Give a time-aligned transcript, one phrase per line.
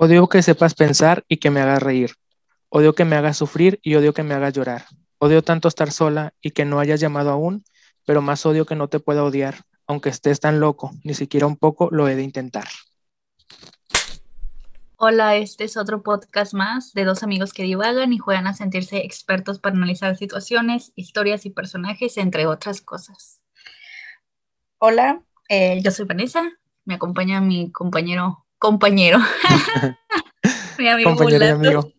[0.00, 2.14] Odio que sepas pensar y que me hagas reír.
[2.68, 4.84] Odio que me hagas sufrir y odio que me hagas llorar.
[5.18, 7.64] Odio tanto estar sola y que no hayas llamado aún,
[8.06, 9.64] pero más odio que no te pueda odiar.
[9.88, 12.68] Aunque estés tan loco, ni siquiera un poco lo he de intentar.
[14.98, 18.98] Hola, este es otro podcast más de dos amigos que divagan y juegan a sentirse
[18.98, 23.42] expertos para analizar situaciones, historias y personajes, entre otras cosas.
[24.78, 26.48] Hola, eh, yo soy Vanessa,
[26.84, 29.18] me acompaña mi compañero compañero.
[30.78, 31.92] mi amigo compañero y amigo.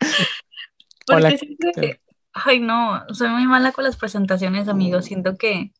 [1.08, 1.36] Hola.
[2.32, 5.04] ay no, soy muy mala con las presentaciones, amigos.
[5.04, 5.72] Siento que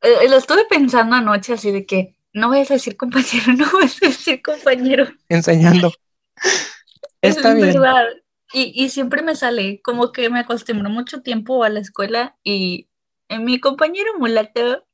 [0.00, 3.84] eh, lo estuve pensando anoche así de que no voy a decir compañero, no voy
[3.84, 5.06] a decir compañero.
[5.28, 5.92] Enseñando.
[7.20, 7.72] Está bien.
[7.74, 8.06] Verdad.
[8.54, 12.88] Y, y siempre me sale, como que me acostumbró mucho tiempo a la escuela y
[13.38, 14.84] mi compañero mulato.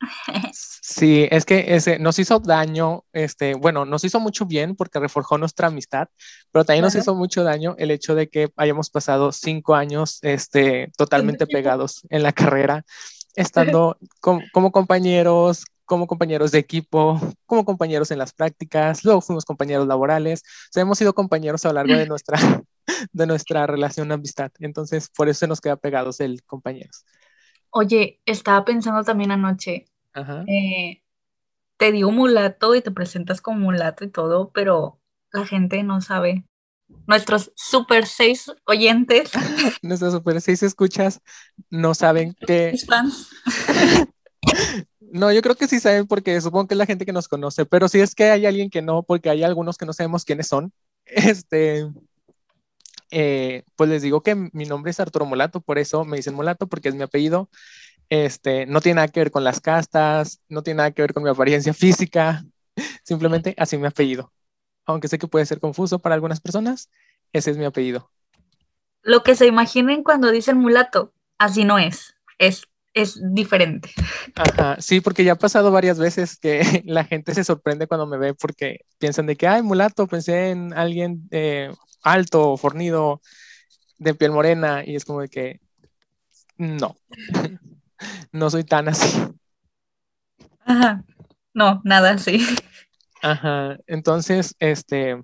[0.52, 5.38] Sí, es que ese nos hizo daño, este, bueno, nos hizo mucho bien porque reforjó
[5.38, 6.08] nuestra amistad,
[6.50, 10.90] pero también nos hizo mucho daño el hecho de que hayamos pasado cinco años, este,
[10.96, 12.84] totalmente pegados en la carrera,
[13.34, 19.86] estando como compañeros, como compañeros de equipo, como compañeros en las prácticas, luego fuimos compañeros
[19.86, 22.38] laborales, o sea, hemos sido compañeros a lo largo de nuestra,
[23.12, 27.04] de nuestra relación amistad, entonces por eso se nos queda pegados el compañeros.
[27.70, 29.86] Oye, estaba pensando también anoche,
[30.46, 31.02] eh,
[31.76, 34.98] te digo mulato y te presentas como mulato y todo, pero
[35.32, 36.44] la gente no sabe.
[37.06, 39.30] Nuestros super seis oyentes.
[39.82, 41.20] Nuestros super seis escuchas
[41.70, 42.74] no saben que...
[42.86, 43.30] fans.
[45.10, 47.64] No, yo creo que sí saben porque supongo que es la gente que nos conoce,
[47.64, 50.48] pero si es que hay alguien que no, porque hay algunos que no sabemos quiénes
[50.48, 50.70] son,
[51.06, 51.86] este,
[53.10, 56.66] eh, pues les digo que mi nombre es Arturo Molato, por eso me dicen Molato,
[56.66, 57.48] porque es mi apellido.
[58.10, 61.22] Este, no tiene nada que ver con las castas, no tiene nada que ver con
[61.22, 62.44] mi apariencia física,
[63.04, 64.32] simplemente así mi apellido.
[64.86, 66.90] Aunque sé que puede ser confuso para algunas personas,
[67.32, 68.10] ese es mi apellido.
[69.02, 73.90] Lo que se imaginen cuando dicen mulato, así no es, es, es diferente.
[74.34, 78.18] Ajá, sí, porque ya ha pasado varias veces que la gente se sorprende cuando me
[78.18, 81.70] ve porque piensan de que, ay, mulato, pensé en alguien eh,
[82.02, 83.20] alto, fornido,
[83.98, 85.60] de piel morena, y es como de que
[86.56, 86.96] no,
[88.32, 89.18] no soy tan así.
[90.64, 91.04] Ajá,
[91.54, 92.44] no, nada así.
[93.22, 95.22] Ajá, entonces, este,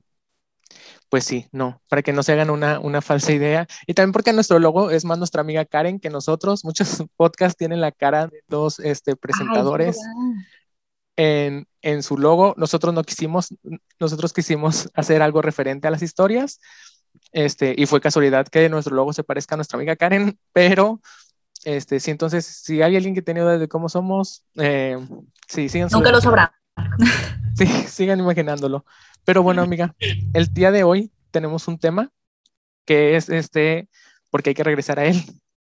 [1.15, 3.69] pues sí, no, para que no se hagan una, una, falsa idea.
[3.87, 6.65] Y también porque nuestro logo es más nuestra amiga Karen que nosotros.
[6.65, 9.97] Muchos podcasts tienen la cara de dos este, presentadores
[11.15, 12.55] en, en, su logo.
[12.57, 13.55] Nosotros no quisimos,
[14.01, 16.59] nosotros quisimos hacer algo referente a las historias.
[17.31, 21.01] Este, y fue casualidad que nuestro logo se parezca a nuestra amiga Karen, pero
[21.65, 24.99] este, sí, entonces, si hay alguien que tiene dudas de cómo somos, eh,
[25.47, 25.91] sí, sigan.
[25.93, 26.59] Nunca lo sabrá.
[27.57, 28.85] Sí, sigan imaginándolo.
[29.25, 29.95] Pero bueno, amiga,
[30.35, 32.11] el día de hoy tenemos un tema
[32.85, 33.89] que es este,
[34.31, 35.23] porque hay que regresar a él,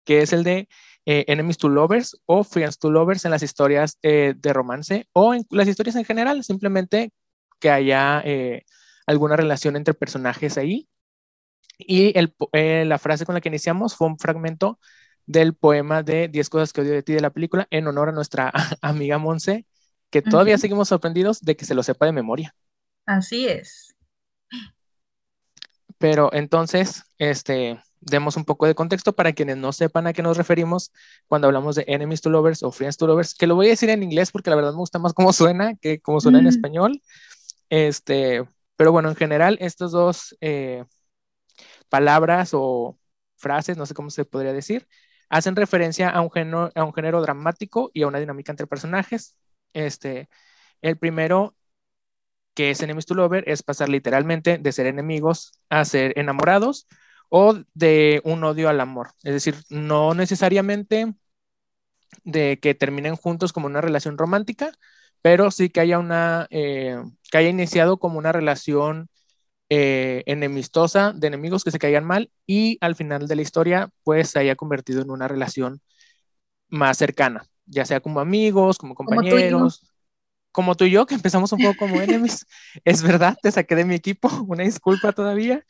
[0.04, 0.68] que es el de
[1.04, 5.34] eh, enemies to lovers o friends to lovers en las historias eh, de romance o
[5.34, 7.12] en las historias en general, simplemente
[7.58, 8.64] que haya eh,
[9.06, 10.88] alguna relación entre personajes ahí.
[11.78, 12.34] Y el,
[12.88, 14.78] la frase con la que iniciamos fue un fragmento
[15.26, 18.12] del poema de 10 cosas que odio de ti de la película en honor a
[18.12, 18.52] nuestra
[18.82, 19.66] amiga Monse,
[20.10, 22.54] que todavía seguimos sorprendidos de que se lo sepa de memoria.
[23.06, 23.94] Así es.
[25.98, 30.36] Pero entonces, este, demos un poco de contexto para quienes no sepan a qué nos
[30.36, 30.92] referimos
[31.26, 33.90] cuando hablamos de enemies to lovers o friends to lovers, que lo voy a decir
[33.90, 36.48] en inglés porque la verdad me gusta más cómo suena que cómo suena en mm.
[36.48, 37.02] español.
[37.70, 38.44] Este,
[38.76, 40.84] pero bueno, en general, estas dos eh,
[41.88, 42.98] palabras o
[43.36, 44.88] frases, no sé cómo se podría decir,
[45.28, 49.36] hacen referencia a un, género, a un género dramático y a una dinámica entre personajes.
[49.72, 50.28] Este,
[50.82, 51.54] el primero,
[52.54, 56.86] que es enemies to lover, es pasar literalmente de ser enemigos a ser enamorados
[57.28, 59.10] o de un odio al amor.
[59.22, 61.14] Es decir, no necesariamente
[62.24, 64.72] de que terminen juntos como una relación romántica,
[65.22, 69.08] pero sí que haya una, eh, que haya iniciado como una relación
[69.70, 74.30] eh, enemistosa de enemigos que se caigan mal y al final de la historia pues
[74.30, 75.80] se haya convertido en una relación
[76.68, 79.91] más cercana, ya sea como amigos, como compañeros,
[80.52, 82.46] como tú y yo, que empezamos un poco como enemies.
[82.84, 85.64] es verdad, te saqué de mi equipo, una disculpa todavía,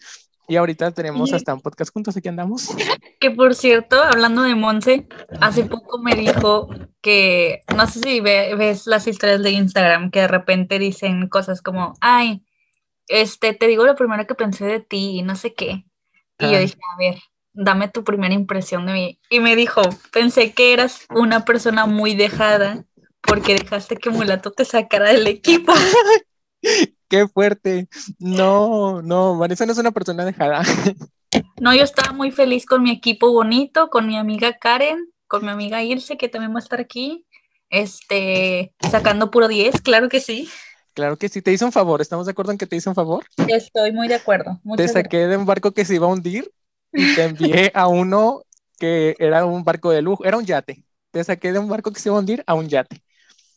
[0.48, 2.68] y ahorita tenemos hasta un podcast juntos, aquí andamos.
[3.20, 5.06] Que por cierto, hablando de Monse,
[5.40, 6.68] hace poco me dijo
[7.00, 11.94] que, no sé si ves las historias de Instagram, que de repente dicen cosas como,
[12.00, 12.42] ay,
[13.06, 15.84] este, te digo lo primero que pensé de ti y no sé qué.
[16.40, 17.20] Y yo dije, a ver,
[17.52, 19.20] dame tu primera impresión de mí.
[19.30, 19.82] Y me dijo,
[20.12, 22.84] pensé que eras una persona muy dejada
[23.32, 25.72] porque dejaste que Mulato te sacara del equipo.
[27.08, 27.88] qué fuerte.
[28.18, 30.62] No, no, Vanessa no es una persona dejada.
[31.58, 35.50] No, yo estaba muy feliz con mi equipo bonito, con mi amiga Karen, con mi
[35.50, 37.24] amiga Ilse, que también va a estar aquí,
[37.70, 40.50] este, sacando puro 10, claro que sí.
[40.92, 42.96] Claro que sí, te hizo un favor, ¿estamos de acuerdo en que te hizo un
[42.96, 43.24] favor?
[43.48, 44.60] Estoy muy de acuerdo.
[44.76, 46.52] te saqué de un barco que se iba a hundir
[46.92, 48.42] y te envié a uno
[48.78, 50.84] que era un barco de lujo, era un yate.
[51.12, 53.02] Te saqué de un barco que se iba a hundir a un yate.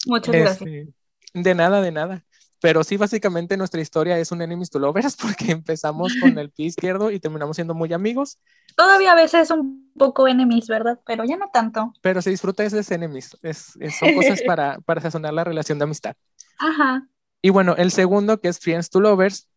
[0.06, 0.62] Muchas gracias.
[0.62, 0.94] Este,
[1.34, 2.26] de nada, de nada.
[2.62, 6.68] Pero sí, básicamente nuestra historia es un enemies to lovers porque empezamos con el pie
[6.68, 8.40] izquierdo y terminamos siendo muy amigos.
[8.76, 11.00] Todavía a veces un poco enemies, ¿verdad?
[11.06, 11.94] Pero ya no tanto.
[12.02, 13.38] Pero se disfruta ese enemies.
[13.42, 16.16] Es, son cosas para, para sazonar la relación de amistad.
[16.58, 17.08] Ajá.
[17.42, 19.48] Y bueno, el segundo, que es Friends to Lovers,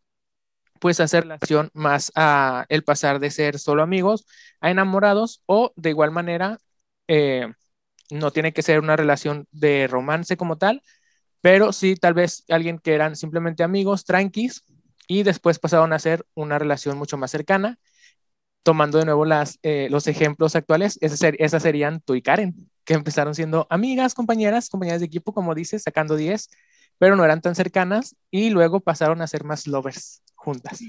[0.79, 4.27] pues hace relación más a el pasar de ser solo amigos
[4.61, 6.59] a enamorados o de igual manera,
[7.09, 7.53] eh,
[8.11, 10.83] no tiene que ser una relación de romance como tal,
[11.41, 14.63] pero sí tal vez alguien que eran simplemente amigos, tranquis,
[15.07, 17.79] y después pasaron a ser una relación mucho más cercana.
[18.63, 22.95] Tomando de nuevo las, eh, los ejemplos actuales, esas, esas serían tú y Karen, que
[22.95, 26.51] empezaron siendo amigas, compañeras, compañeras de equipo, como dices, sacando 10
[26.99, 30.81] pero no eran tan cercanas y luego pasaron a ser más lovers juntas.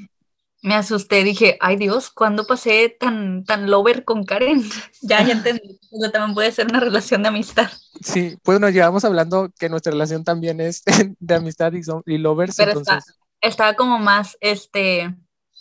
[0.61, 4.61] Me asusté, dije, ay Dios, ¿cuándo pasé tan, tan lover con Karen?
[5.01, 5.79] ya, ya entendí,
[6.11, 7.69] también puede ser una relación de amistad.
[8.01, 10.83] Sí, pues nos llevamos hablando que nuestra relación también es
[11.19, 12.55] de amistad y, y lovers.
[12.57, 13.15] Pero entonces...
[13.41, 15.15] estaba como más, este,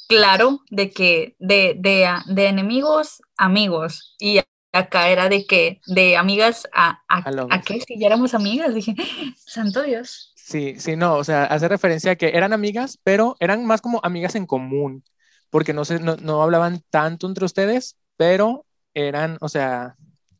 [0.09, 4.41] claro de que de, de, de enemigos, amigos, y
[4.73, 8.75] acá era de que de amigas a, a, a, a qué si ya éramos amigas
[8.75, 8.95] dije
[9.35, 13.67] santo Dios Sí, sí, no, o sea, hace referencia a que eran amigas, pero eran
[13.67, 15.05] más como amigas en común,
[15.51, 18.65] porque no, se, no, hablaban tanto entre ustedes, pero
[18.95, 19.97] eran, o sea,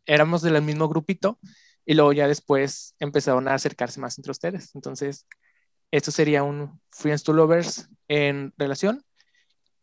[0.07, 1.39] éramos del mismo grupito
[1.85, 4.75] y luego ya después empezaron a acercarse más entre ustedes.
[4.75, 5.27] Entonces,
[5.91, 9.05] esto sería un Friends to Lovers en relación,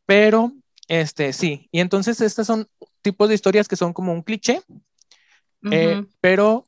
[0.07, 0.53] pero
[0.87, 2.67] este, sí, y entonces estas son
[3.03, 4.63] tipos de historias que son como un cliché,
[5.69, 6.65] eh, pero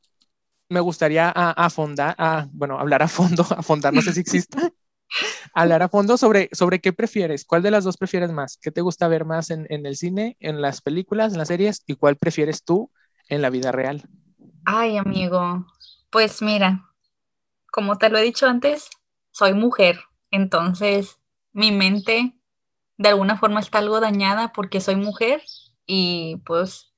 [0.68, 4.70] me gustaría afondar, a, bueno, hablar a fondo, afondar, no sé si exista,
[5.54, 8.80] hablar a fondo sobre, sobre qué prefieres, cuál de las dos prefieres más, qué te
[8.80, 12.16] gusta ver más en, en el cine, en las películas, en las series, y cuál
[12.16, 12.90] prefieres tú
[13.28, 14.08] en la vida real.
[14.64, 15.66] Ay, amigo,
[16.10, 16.84] pues mira,
[17.70, 18.90] como te lo he dicho antes,
[19.30, 20.00] soy mujer,
[20.30, 21.18] entonces
[21.52, 22.34] mi mente
[22.98, 25.42] de alguna forma está algo dañada porque soy mujer
[25.86, 26.92] y pues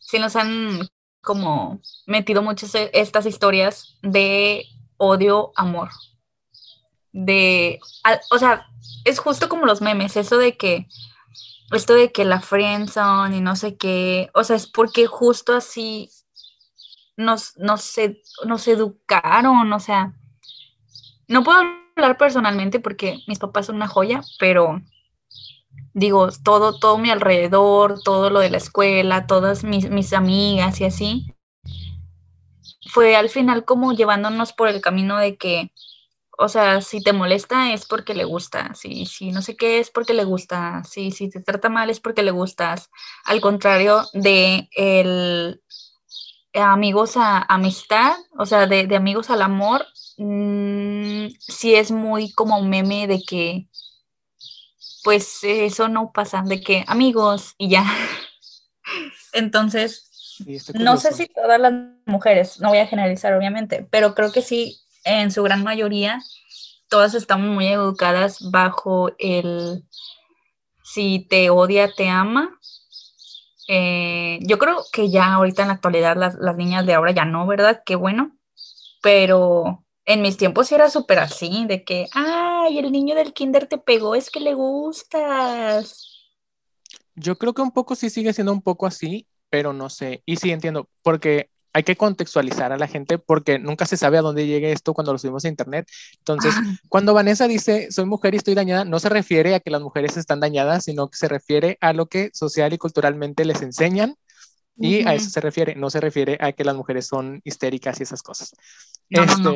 [0.00, 0.88] si nos han
[1.22, 4.66] como metido muchas estas historias de
[4.96, 5.90] odio, amor.
[7.12, 7.80] De,
[8.30, 8.66] o sea,
[9.04, 10.88] es justo como los memes, eso de que,
[11.72, 16.10] esto de que la friendzone y no sé qué, o sea, es porque justo así
[17.16, 17.94] nos, nos,
[18.46, 20.14] nos educaron, o sea,
[21.28, 21.60] no puedo
[21.96, 24.80] hablar personalmente porque mis papás son una joya, pero
[25.94, 30.84] digo, todo, todo mi alrededor, todo lo de la escuela, todas mis, mis amigas y
[30.84, 31.34] así,
[32.90, 35.72] fue al final como llevándonos por el camino de que,
[36.38, 39.90] o sea, si te molesta es porque le gusta, si, si no sé qué es
[39.90, 42.90] porque le gusta, si, si te trata mal es porque le gustas,
[43.24, 45.62] al contrario de el
[46.54, 49.86] amigos a amistad, o sea, de, de amigos al amor,
[50.18, 53.68] mmm, sí es muy como un meme de que
[55.04, 57.84] pues eso no pasa, de que amigos y ya.
[59.32, 60.36] Entonces,
[60.74, 61.72] no sé si todas las
[62.06, 66.20] mujeres, no voy a generalizar obviamente, pero creo que sí, en su gran mayoría,
[66.88, 69.84] todas estamos muy educadas bajo el
[70.82, 72.58] si te odia, te ama.
[73.68, 77.24] Eh, yo creo que ya ahorita en la actualidad las, las niñas de ahora ya
[77.24, 77.82] no, ¿verdad?
[77.86, 78.36] Qué bueno.
[79.00, 83.78] Pero en mis tiempos era súper así, de que, ay, el niño del kinder te
[83.78, 86.30] pegó, es que le gustas.
[87.14, 90.22] Yo creo que un poco sí sigue siendo un poco así, pero no sé.
[90.26, 94.22] Y sí entiendo, porque hay que contextualizar a la gente porque nunca se sabe a
[94.22, 95.88] dónde llegue esto cuando lo subimos a internet.
[96.18, 96.76] Entonces, ah.
[96.90, 100.18] cuando Vanessa dice soy mujer y estoy dañada, no se refiere a que las mujeres
[100.18, 104.16] están dañadas, sino que se refiere a lo que social y culturalmente les enseñan
[104.76, 108.02] y a eso se refiere, no se refiere a que las mujeres son histéricas y
[108.02, 108.54] esas cosas.
[109.10, 109.50] No, no,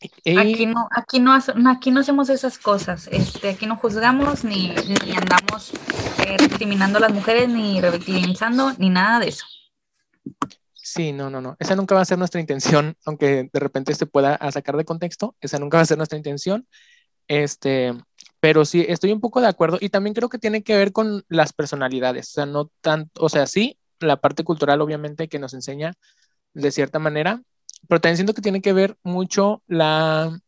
[0.00, 1.38] este, Aquí no, aquí no,
[1.70, 3.08] aquí no hacemos esas cosas.
[3.12, 5.72] Este, aquí no juzgamos ni, ni andamos
[6.26, 9.44] eh, a las mujeres, ni revictimizando, ni nada de eso.
[10.74, 11.56] Sí, no, no, no.
[11.58, 15.36] Esa nunca va a ser nuestra intención, aunque de repente se pueda sacar de contexto.
[15.40, 16.66] Esa nunca va a ser nuestra intención.
[17.28, 17.92] Este,
[18.40, 21.24] pero sí, estoy un poco de acuerdo y también creo que tiene que ver con
[21.28, 25.54] las personalidades, o sea, no tanto, o sea, sí, la parte cultural obviamente que nos
[25.54, 25.92] enseña
[26.54, 27.42] de cierta manera,
[27.88, 30.38] pero también siento que tiene que ver mucho la,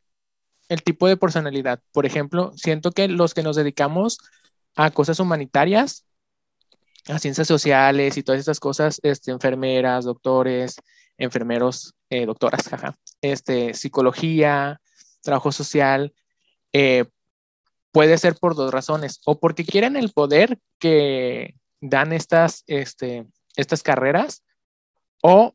[0.69, 1.81] el tipo de personalidad.
[1.93, 4.19] Por ejemplo, siento que los que nos dedicamos
[4.77, 6.07] a cosas humanitarias,
[7.09, 10.77] a ciencias sociales y todas estas cosas, este, enfermeras, doctores,
[11.19, 14.81] enfermeros, eh, doctoras, jaja, este, psicología,
[15.21, 16.15] trabajo social,
[16.73, 17.05] eh,
[17.93, 23.83] puede ser por dos razones, o porque quieren el poder que dan estas, este, estas
[23.83, 24.43] carreras,
[25.23, 25.55] o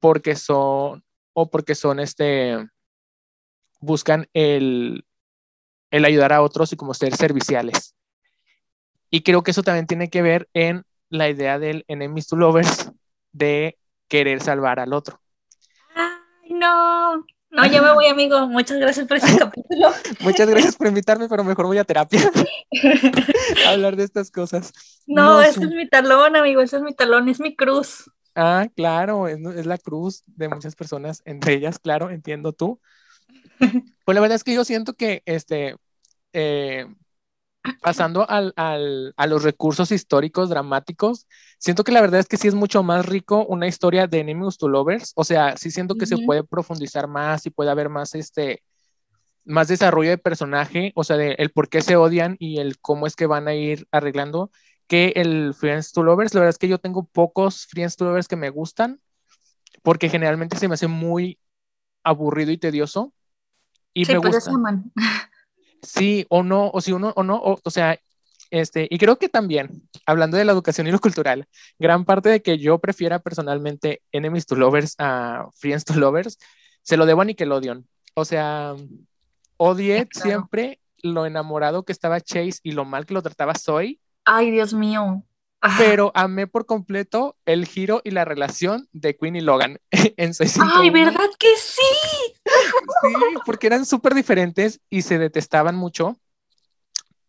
[0.00, 1.04] porque son,
[1.34, 2.56] o porque son, este,
[3.80, 5.04] buscan el,
[5.90, 7.94] el ayudar a otros y como ser serviciales.
[9.10, 12.90] Y creo que eso también tiene que ver en la idea del enemies to lovers
[13.32, 15.20] de querer salvar al otro.
[15.94, 17.24] Ay, no.
[17.50, 18.48] No, ya me voy, amigo.
[18.48, 19.92] Muchas gracias por ese capítulo.
[20.20, 22.20] Muchas gracias por invitarme, pero mejor voy a terapia
[23.66, 24.72] a hablar de estas cosas.
[25.06, 26.60] No, ese es mi talón, amigo.
[26.60, 28.10] Ese es mi talón, es mi cruz.
[28.36, 32.80] Ah, claro, es, es la cruz de muchas personas, entre ellas, claro, entiendo tú.
[34.04, 35.76] Pues la verdad es que yo siento que, este,
[36.32, 36.86] eh,
[37.82, 41.26] pasando al, al, a los recursos históricos dramáticos,
[41.58, 44.58] siento que la verdad es que sí es mucho más rico una historia de enemies
[44.58, 48.14] to lovers, o sea, sí siento que se puede profundizar más y puede haber más,
[48.14, 48.62] este,
[49.44, 53.06] más desarrollo de personaje, o sea, de el por qué se odian y el cómo
[53.06, 54.50] es que van a ir arreglando,
[54.86, 56.34] que el Friends to Lovers.
[56.34, 59.00] La verdad es que yo tengo pocos Friends to Lovers que me gustan,
[59.82, 61.38] porque generalmente se me hace muy
[62.02, 63.12] aburrido y tedioso.
[63.92, 64.50] Y sí, me gusta.
[65.82, 68.00] Sí, o no, o si uno, o no, o, o, sea,
[68.50, 71.46] este, y creo que también, hablando de la educación y lo cultural,
[71.78, 76.38] gran parte de que yo prefiera personalmente Enemies to Lovers a Friends to Lovers,
[76.80, 77.86] se lo debo a Nickelodeon.
[78.14, 78.74] O sea,
[79.58, 80.26] odié Claro.
[80.26, 84.74] siempre lo enamorado que estaba Chase y lo mal que lo trataba Zoe, Ay, Dios
[84.74, 85.22] mío.
[85.78, 90.46] Pero amé por completo el giro y la relación de Queen y Logan en Soy
[90.46, 90.92] Ay, 101.
[90.92, 91.82] ¿verdad que sí?
[92.44, 93.14] Sí,
[93.46, 96.18] porque eran súper diferentes y se detestaban mucho.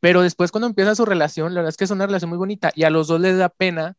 [0.01, 2.71] Pero después cuando empieza su relación, la verdad es que es una relación muy bonita
[2.75, 3.95] y a los dos les da pena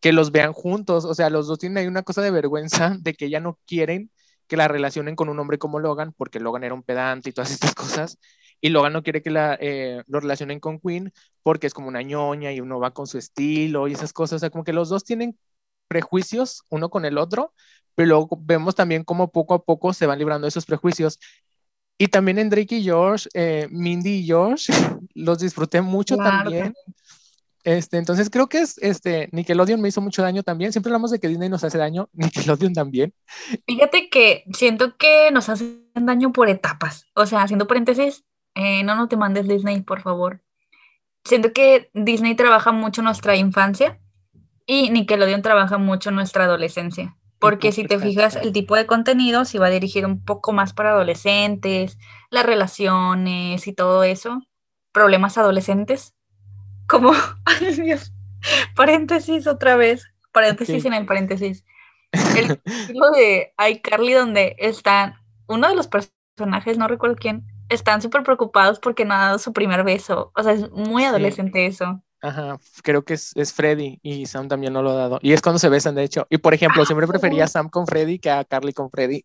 [0.00, 1.06] que los vean juntos.
[1.06, 4.10] O sea, los dos tienen ahí una cosa de vergüenza de que ya no quieren
[4.46, 7.50] que la relacionen con un hombre como Logan, porque Logan era un pedante y todas
[7.50, 8.18] estas cosas.
[8.64, 12.00] Y Logan no quiere que la, eh, lo relacionen con Queen porque es como una
[12.00, 14.36] ñoña y uno va con su estilo y esas cosas.
[14.36, 15.38] O sea, como que los dos tienen
[15.86, 17.52] prejuicios uno con el otro,
[17.94, 21.18] pero luego vemos también cómo poco a poco se van librando de esos prejuicios.
[21.98, 24.72] Y también en Drake y George, eh, Mindy y George,
[25.14, 26.74] los disfruté mucho Claro, también.
[27.64, 30.72] Este, entonces creo que es, este, Nickelodeon me hizo mucho daño también.
[30.72, 33.12] Siempre hablamos de que Disney nos hace daño, Nickelodeon también.
[33.66, 37.04] Fíjate que siento que nos hacen daño por etapas.
[37.14, 40.40] O sea, haciendo paréntesis, eh, no nos te mandes Disney, por favor.
[41.24, 43.98] Siento que Disney trabaja mucho nuestra infancia
[44.66, 47.16] y Nickelodeon trabaja mucho nuestra adolescencia.
[47.38, 50.72] Porque si te fijas, el tipo de contenido se va a dirigir un poco más
[50.72, 51.98] para adolescentes,
[52.30, 54.40] las relaciones y todo eso,
[54.92, 56.14] problemas adolescentes,
[56.86, 57.12] como,
[57.44, 58.14] ay Dios,
[58.74, 61.64] paréntesis otra vez, paréntesis en el paréntesis.
[62.12, 68.22] El capítulo de iCarly donde están, uno de los personajes, no recuerdo quién, están súper
[68.22, 70.32] preocupados porque no ha dado su primer beso.
[70.36, 71.08] O sea, es muy Sí.
[71.08, 72.02] adolescente eso.
[72.22, 75.18] Ajá, creo que es, es Freddy y Sam también no lo ha dado.
[75.20, 76.26] Y es cuando se besan, de hecho.
[76.30, 77.48] Y por ejemplo, Ah, siempre prefería a.
[77.48, 79.24] Sam con Freddy que a Carly con Freddy.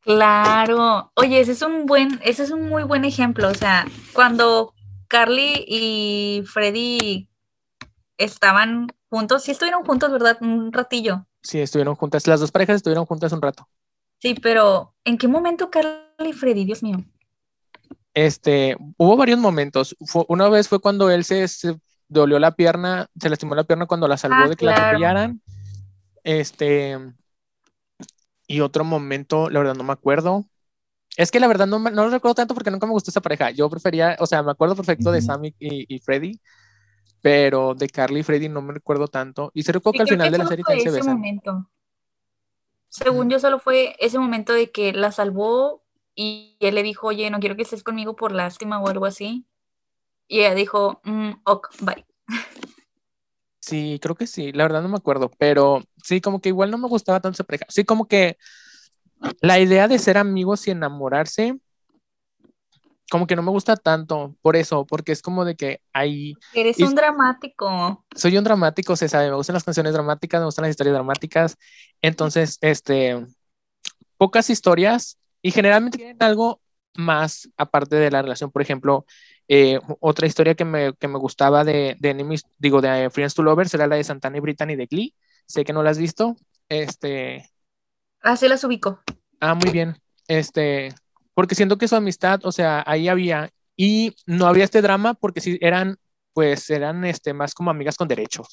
[0.00, 1.12] Claro.
[1.14, 3.48] Oye, ese es un buen, ese es un muy buen ejemplo.
[3.48, 4.74] O sea, cuando
[5.08, 7.28] Carly y Freddy
[8.18, 10.38] estaban juntos, sí estuvieron juntos, ¿verdad?
[10.40, 11.26] Un ratillo.
[11.42, 12.26] Sí, estuvieron juntas.
[12.26, 13.68] Las dos parejas estuvieron juntas un rato.
[14.20, 15.90] Sí, pero ¿en qué momento Carly
[16.28, 17.04] y Freddy, Dios mío?
[18.14, 19.96] Este, hubo varios momentos.
[20.06, 23.86] Fue- una vez fue cuando él se, se dolió la pierna, se lastimó la pierna
[23.86, 24.72] cuando la salvó Ah, de que la claro.
[24.72, 25.40] atropellaran.
[26.24, 26.98] Este,
[28.46, 30.46] y otro momento, la verdad no me acuerdo.
[31.16, 33.50] Es que la verdad no, no lo recuerdo tanto porque nunca me gustó esa pareja.
[33.50, 35.22] Yo prefería, o sea, me acuerdo perfecto de Ujú.
[35.22, 36.40] Sam y, y Freddy,
[37.22, 39.50] pero de Carly y Freddy no me recuerdo tanto.
[39.54, 41.04] Y se recuerdo Sí, que al final de la serie fue también se ese besan.
[41.04, 41.70] momento.
[42.88, 43.30] Según Ujú.
[43.30, 45.81] yo, solo fue ese momento de que la salvó
[46.14, 49.46] y él le dijo, oye, no quiero que estés conmigo por lástima o algo así.
[50.28, 52.06] Y ella dijo, "Mm, ok, bye.
[53.60, 56.78] Sí, creo que sí, la verdad no me acuerdo, pero sí, como que igual no
[56.78, 57.66] me gustaba tanto esa pareja.
[57.68, 58.36] Sí, como que
[59.40, 61.58] la idea de ser amigos y enamorarse,
[63.10, 66.78] como que no me gusta tanto por eso, porque es como de que ahí Eres
[66.78, 68.04] Y- un dramático.
[68.16, 71.56] soy un dramático, se sabe, me gustan las canciones dramáticas, me gustan las historias dramáticas,
[72.00, 73.26] entonces, este,
[74.16, 76.60] pocas historias y generalmente tienen algo
[76.94, 79.06] más aparte de la relación, por ejemplo,
[79.48, 83.42] eh, otra historia que me, que me gustaba de, de Enemies, digo, de Friends to
[83.42, 85.14] Lovers era la de Santana y Brittany de Glee,
[85.46, 86.36] sé que no la has visto,
[86.68, 87.44] este,
[88.20, 89.00] Así las ubico.
[89.40, 89.96] ah, muy bien,
[90.28, 90.94] este,
[91.34, 95.40] porque siento que su amistad, o sea, ahí había, y no había este drama porque
[95.40, 95.96] sí eran,
[96.32, 98.48] pues eran este, más como amigas con derechos.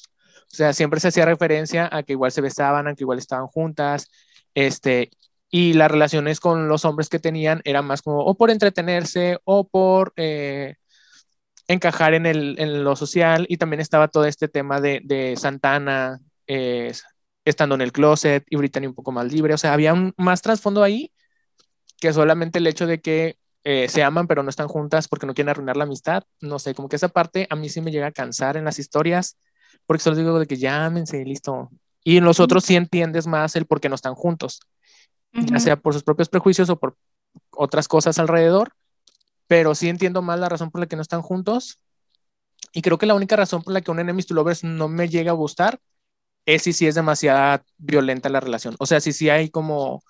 [0.52, 3.46] O sea, siempre se hacía referencia a que igual se besaban, a que igual estaban
[3.46, 4.10] juntas,
[4.54, 5.10] este,
[5.50, 9.68] y las relaciones con los hombres que tenían eran más como o por entretenerse o
[9.68, 10.76] por eh,
[11.68, 16.20] encajar en, el, en, lo social, y también estaba todo este tema de, de Santana
[16.46, 16.92] eh,
[17.44, 20.42] estando en el closet y Brittany un poco más libre, o sea, había un, más
[20.42, 21.12] trasfondo ahí
[22.00, 25.34] que solamente el hecho de que eh, se aman pero no están juntas porque no
[25.34, 26.24] quieren arruinar la amistad.
[26.40, 28.78] No sé, como que esa parte a mí sí me llega a cansar en las
[28.78, 29.36] historias
[29.86, 31.70] porque solo digo de que llámense, listo.
[32.02, 34.60] Y en los otros sí entiendes más el por qué no están juntos,
[35.32, 36.96] ya sea por sus propios prejuicios o por
[37.50, 38.72] otras cosas alrededor,
[39.46, 41.78] pero sí entiendo más la razón por la que no están juntos.
[42.72, 45.08] Y creo que la única razón por la que un Enemies to Lovers no me
[45.08, 45.80] llega a gustar
[46.46, 48.76] es si sí es demasiado violenta la relación.
[48.78, 50.02] O sea, si sí hay como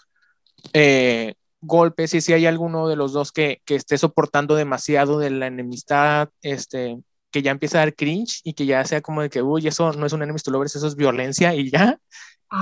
[0.73, 5.31] eh, golpes y si hay alguno de los dos que, que, esté soportando demasiado de
[5.31, 6.99] la enemistad, este,
[7.31, 9.93] que ya empieza a dar cringe y que ya sea como de que, uy, eso
[9.93, 11.99] no es un enemies to lovers, eso es violencia y ya.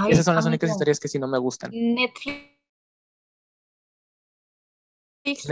[0.09, 1.71] Esas son las únicas historias que sí no me gustan.
[1.73, 2.59] Netflix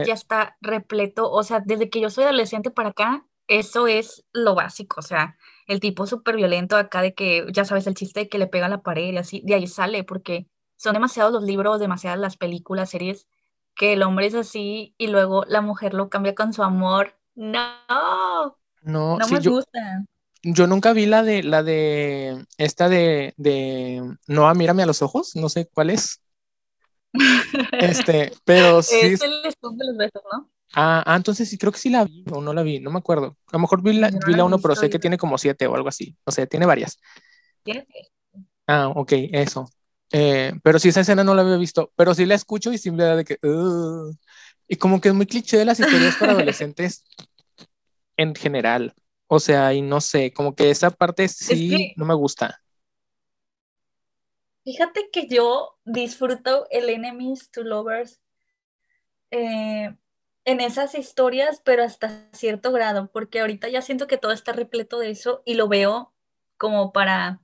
[0.07, 4.55] ya está repleto, o sea, desde que yo soy adolescente para acá, eso es lo
[4.55, 8.29] básico, o sea, el tipo súper violento acá de que, ya sabes, el chiste de
[8.29, 11.43] que le pega a la pared y así, de ahí sale, porque son demasiados los
[11.43, 13.27] libros, demasiadas las películas, series
[13.77, 17.15] que el hombre es así y luego la mujer lo cambia con su amor.
[17.35, 18.57] No,
[18.87, 20.05] no, no me yo, gusta.
[20.45, 25.35] Yo nunca vi la de la de esta de, de Noah, mírame a los ojos,
[25.35, 26.21] no sé cuál es.
[27.73, 28.95] este, pero sí.
[29.03, 30.49] Es el de los besos, ¿no?
[30.75, 32.99] Ah, ah, entonces sí, creo que sí la vi o no la vi, no me
[32.99, 33.37] acuerdo.
[33.49, 35.75] A lo mejor vi la, vi la uno, pero sé que tiene como siete o
[35.75, 36.17] algo así.
[36.25, 37.01] O sea, tiene varias.
[37.65, 37.87] ¿Tiene?
[38.69, 39.69] Ah, ok, eso.
[40.13, 42.97] Eh, pero sí, esa escena no la había visto, pero sí la escucho y sin
[42.97, 43.39] de que...
[44.69, 47.05] y como que es muy cliché de las historias para adolescentes
[48.17, 48.95] en general.
[49.27, 52.61] O sea, y no sé, como que esa parte sí no me gusta.
[54.65, 58.21] Fíjate que yo disfruto el Enemies to Lovers
[59.31, 59.97] eh,
[60.45, 64.99] en esas historias, pero hasta cierto grado, porque ahorita ya siento que todo está repleto
[64.99, 66.13] de eso y lo veo
[66.57, 67.43] como para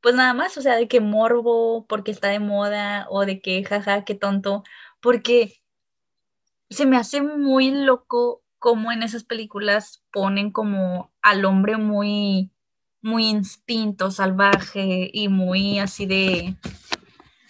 [0.00, 3.62] pues nada más, o sea, de que morbo porque está de moda o de que
[3.64, 4.64] jaja, qué tonto,
[5.00, 5.62] porque
[6.70, 12.52] se me hace muy loco cómo en esas películas ponen como al hombre muy
[13.02, 16.54] muy instinto salvaje y muy así de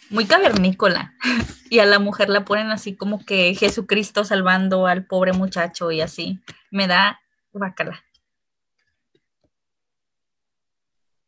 [0.08, 1.14] muy cavernícola
[1.70, 6.00] y a la mujer la ponen así como que Jesucristo salvando al pobre muchacho y
[6.00, 7.20] así me da
[7.52, 8.02] bacala.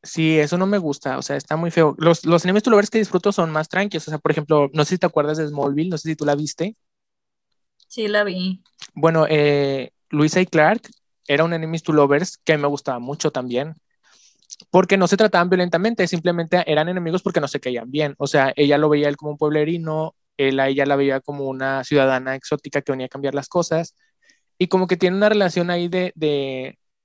[0.04, 1.94] Sí, eso no me gusta, o sea, está muy feo.
[1.96, 4.94] Los, los animes to que disfruto son más tranquilos, o sea, por ejemplo, no sé
[4.94, 6.76] si te acuerdas de Smallville, no sé si tú la viste.
[7.86, 8.64] Sí, la vi.
[8.94, 10.82] Bueno, eh, Luisa y Clark
[11.26, 13.74] era un enemies to lovers que me gustaba mucho también,
[14.70, 18.14] porque no se trataban violentamente, simplemente eran enemigos porque no se caían bien.
[18.18, 21.44] O sea, ella lo veía él como un pueblerino, él a ella la veía como
[21.48, 23.96] una ciudadana exótica que venía a cambiar las cosas,
[24.58, 26.12] y como que tiene una relación ahí de,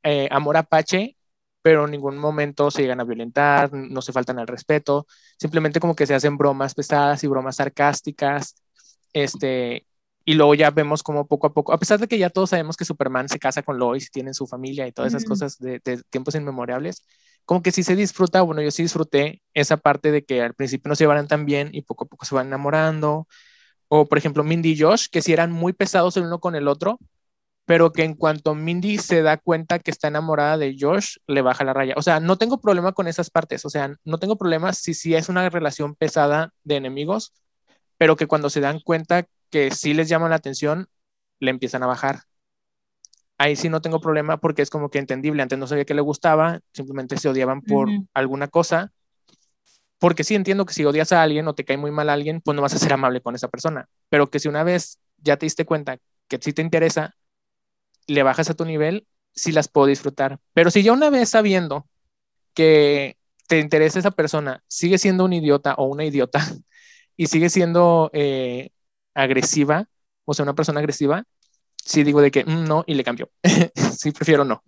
[0.03, 1.15] eh, amor apache
[1.61, 5.05] pero en ningún momento se llegan a violentar, no se faltan al respeto,
[5.37, 8.55] simplemente como que se hacen bromas pesadas y bromas sarcásticas,
[9.11, 9.85] este,
[10.27, 12.75] y luego ya vemos como poco a poco, a pesar de que ya todos sabemos
[12.75, 15.79] que Superman se casa con Lois y tienen su familia y todas esas cosas de,
[16.09, 17.05] tiempos inmemorables,
[17.45, 20.89] como que sí se disfruta, bueno, yo sí disfruté esa parte de que al principio
[20.89, 23.25] no se llevaran tan bien y poco a poco se van enamorando,
[23.87, 26.67] o por ejemplo Mindy y Josh, que sí eran muy pesados el uno con el
[26.67, 26.99] otro,
[27.65, 31.63] pero que en cuanto Mindy se da cuenta que está enamorada de Josh, le baja
[31.63, 31.93] la raya.
[31.97, 35.15] O sea, no tengo problema con esas partes, o sea, no tengo problema si sí
[35.15, 37.33] es una relación pesada de enemigos,
[37.97, 40.87] pero que cuando se dan cuenta que sí les llama la atención,
[41.39, 42.23] le empiezan a bajar.
[43.37, 46.01] Ahí sí no tengo problema porque es como que entendible, antes no sabía que le
[46.01, 48.91] gustaba, simplemente se odiaban por alguna cosa,
[49.99, 52.41] porque sí entiendo que si odias a alguien o te cae muy mal a alguien,
[52.41, 55.37] pues no vas a ser amable con esa persona, pero que si una vez ya
[55.37, 57.15] te diste cuenta que sí te interesa,
[58.07, 60.39] le bajas a tu nivel, sí las puedo disfrutar.
[60.53, 61.87] Pero si ya una vez sabiendo
[62.53, 66.39] que te interesa esa persona, sigue siendo un idiota o una idiota
[67.17, 68.71] y sigue siendo eh,
[69.17, 69.87] agresiva,
[70.25, 71.23] o sea, una persona agresiva,
[71.83, 73.29] sí digo de que mm, no y le cambio.
[73.97, 74.63] sí, prefiero no.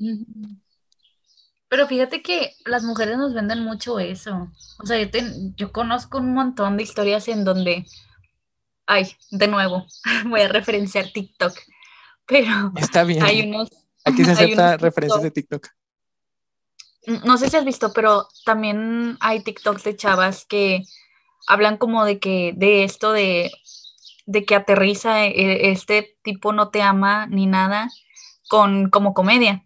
[1.67, 4.51] Pero fíjate que las mujeres nos venden mucho eso.
[4.81, 5.09] O sea, yo,
[5.55, 7.85] yo conozco un montón de historias en donde,
[8.87, 9.85] ay, de nuevo,
[10.25, 11.53] voy a referenciar TikTok
[12.29, 13.23] pero Está bien.
[13.23, 13.69] hay unos...
[14.05, 15.67] Aquí se acepta referencias de TikTok.
[17.25, 20.83] No sé si has visto, pero también hay TikToks de chavas que
[21.47, 23.51] hablan como de que, de esto de,
[24.29, 27.89] de que aterriza eh, este tipo no te ama ni nada
[28.47, 29.65] con como comedia.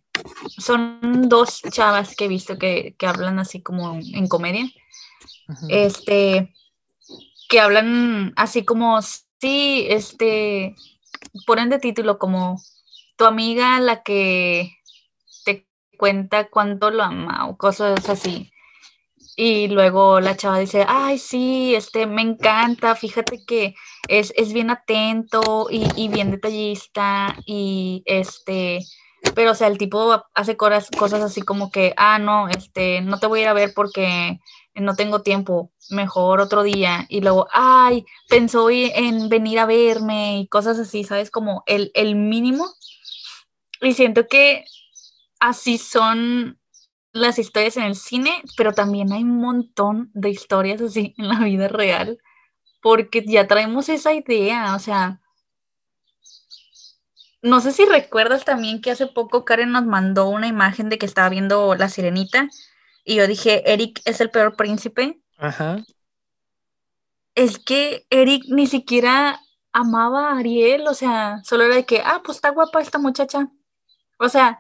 [0.58, 4.66] Son dos chavas que he visto que, hablan así como en comedia.
[5.68, 6.54] Este,
[7.50, 10.76] que hablan así como, sí, este,
[11.46, 12.62] ponen de título como
[13.18, 14.72] tu amiga la que
[15.44, 18.53] te cuenta cuánto lo ama o cosas así.
[19.36, 23.76] Y luego la chava dice, ay, sí, este, me encanta, fíjate que
[24.08, 28.80] es, bien atento y, bien detallista y este,
[29.36, 33.20] pero o sea, el tipo hace cosas, cosas así como que, ah, no, este, no
[33.20, 34.40] te voy a ir a ver porque
[34.76, 37.06] no tengo tiempo, mejor otro día.
[37.10, 41.32] Y luego, ay, pensó en venir a verme y cosas así, ¿sabes?
[41.32, 42.68] Como el, el mínimo.
[43.82, 44.66] Y siento que
[45.40, 46.60] así son
[47.14, 51.40] las historias en el cine, pero también hay un montón de historias así en la
[51.40, 52.18] vida real,
[52.82, 55.22] porque ya traemos esa idea, o sea,
[57.42, 61.06] no sé si recuerdas también que hace poco Karen nos mandó una imagen de que
[61.06, 62.50] estaba viendo La Sirenita
[63.04, 65.22] y yo dije, Eric es el peor príncipe.
[65.38, 65.84] Ajá.
[67.36, 69.42] Es que Eric ni siquiera
[69.74, 73.50] amaba a Ariel, o sea, solo era de que, ah, pues está guapa esta muchacha.
[74.20, 74.60] O sea,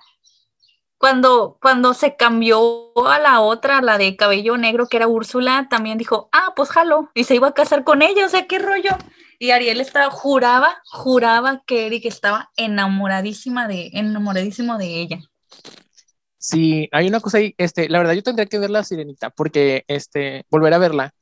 [1.03, 5.97] cuando, cuando se cambió a la otra, la de cabello negro, que era Úrsula, también
[5.97, 8.91] dijo, ah, pues jalo, y se iba a casar con ella, o sea, qué rollo.
[9.37, 15.19] Y Ariel estaba, juraba, juraba que Eric estaba enamoradísima de, enamoradísimo de ella.
[16.37, 19.83] Sí, hay una cosa ahí, este, la verdad yo tendría que ver la sirenita, porque,
[19.89, 21.13] este, volver a verla,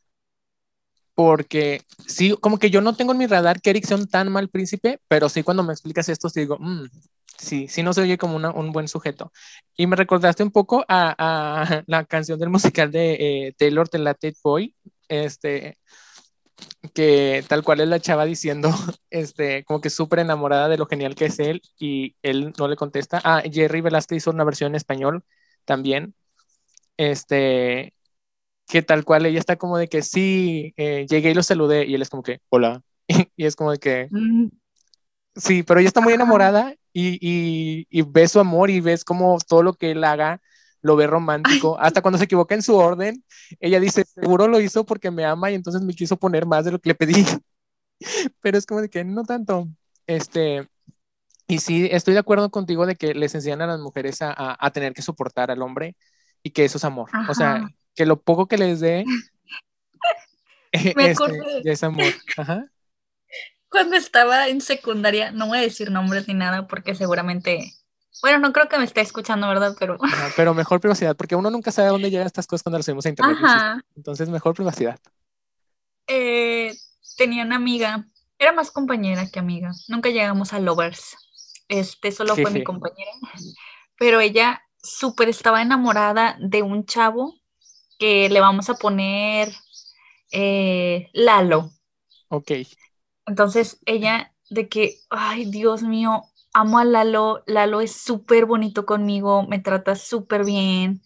[1.16, 4.32] porque sí, como que yo no tengo en mi radar que Eric sea un tan
[4.32, 6.86] mal príncipe, pero sí cuando me explicas esto, sí digo, mmm,
[7.42, 9.32] sí, sí no se oye como un buen sujeto.
[9.76, 14.34] Y me recordaste un poco a, la canción del musical de eh, Taylor, The Latte
[14.44, 14.76] Boy,
[15.08, 15.78] este,
[16.94, 18.70] que tal cual es la chava diciendo,
[19.10, 22.76] este, como que súper enamorada de lo genial que es él y él no le
[22.76, 23.22] contesta.
[23.24, 25.24] Ah, Jerry Velázquez hizo una versión en español
[25.66, 26.16] también,
[26.98, 27.94] este,
[28.68, 31.96] que tal cual ella está como de que sí, eh, llegué y lo saludé y
[31.96, 32.82] él es como que, hola,
[33.36, 34.48] y, es como de que, mm.
[35.36, 39.64] Sí, pero ella está muy enamorada y, y, ves su amor y ves como todo
[39.64, 40.42] lo que él haga
[40.82, 43.24] lo ve romántico, hasta cuando se equivoca en su orden,
[43.60, 46.72] ella dice, seguro lo hizo porque me ama y entonces me quiso poner más de
[46.72, 47.24] lo que le pedí,
[48.42, 49.68] pero es como de que no tanto,
[50.08, 50.68] este,
[51.48, 54.72] y sí, estoy de acuerdo contigo de que les enseñan a las mujeres a, a,
[54.72, 55.96] tener que soportar al hombre
[56.42, 59.06] y que eso es amor, o sea, que lo poco que les dé,
[60.72, 62.66] este, es amor, Ajá
[63.72, 67.74] cuando estaba en secundaria, no voy a decir nombres ni nada porque seguramente,
[68.22, 69.76] bueno, no creo que me esté escuchando, ¿verdad?
[69.80, 69.98] Pero,
[70.36, 73.06] pero mejor privacidad, porque uno nunca sabe a dónde llegan estas cosas cuando las subimos
[73.06, 73.38] a internet.
[73.96, 75.00] Entonces, mejor privacidad.
[76.06, 76.76] Eh,
[77.16, 78.06] tenía una amiga,
[78.38, 81.16] era más compañera que amiga, nunca llegamos a lovers,
[81.70, 83.12] este solo fue mi compañera,
[83.98, 87.36] pero ella súper estaba enamorada de un chavo
[87.98, 89.54] que le vamos a poner
[90.32, 91.72] eh, Lalo.
[92.28, 92.52] Ok.
[93.26, 99.44] Entonces ella de que, ay, Dios mío, amo a Lalo, Lalo es súper bonito conmigo,
[99.48, 101.02] me trata súper bien,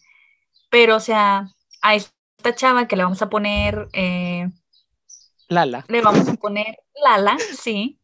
[0.70, 1.48] pero o sea,
[1.82, 3.88] a esta chava que le vamos a poner...
[3.92, 4.50] Eh,
[5.48, 5.84] Lala.
[5.88, 8.00] Le vamos a poner Lala, sí.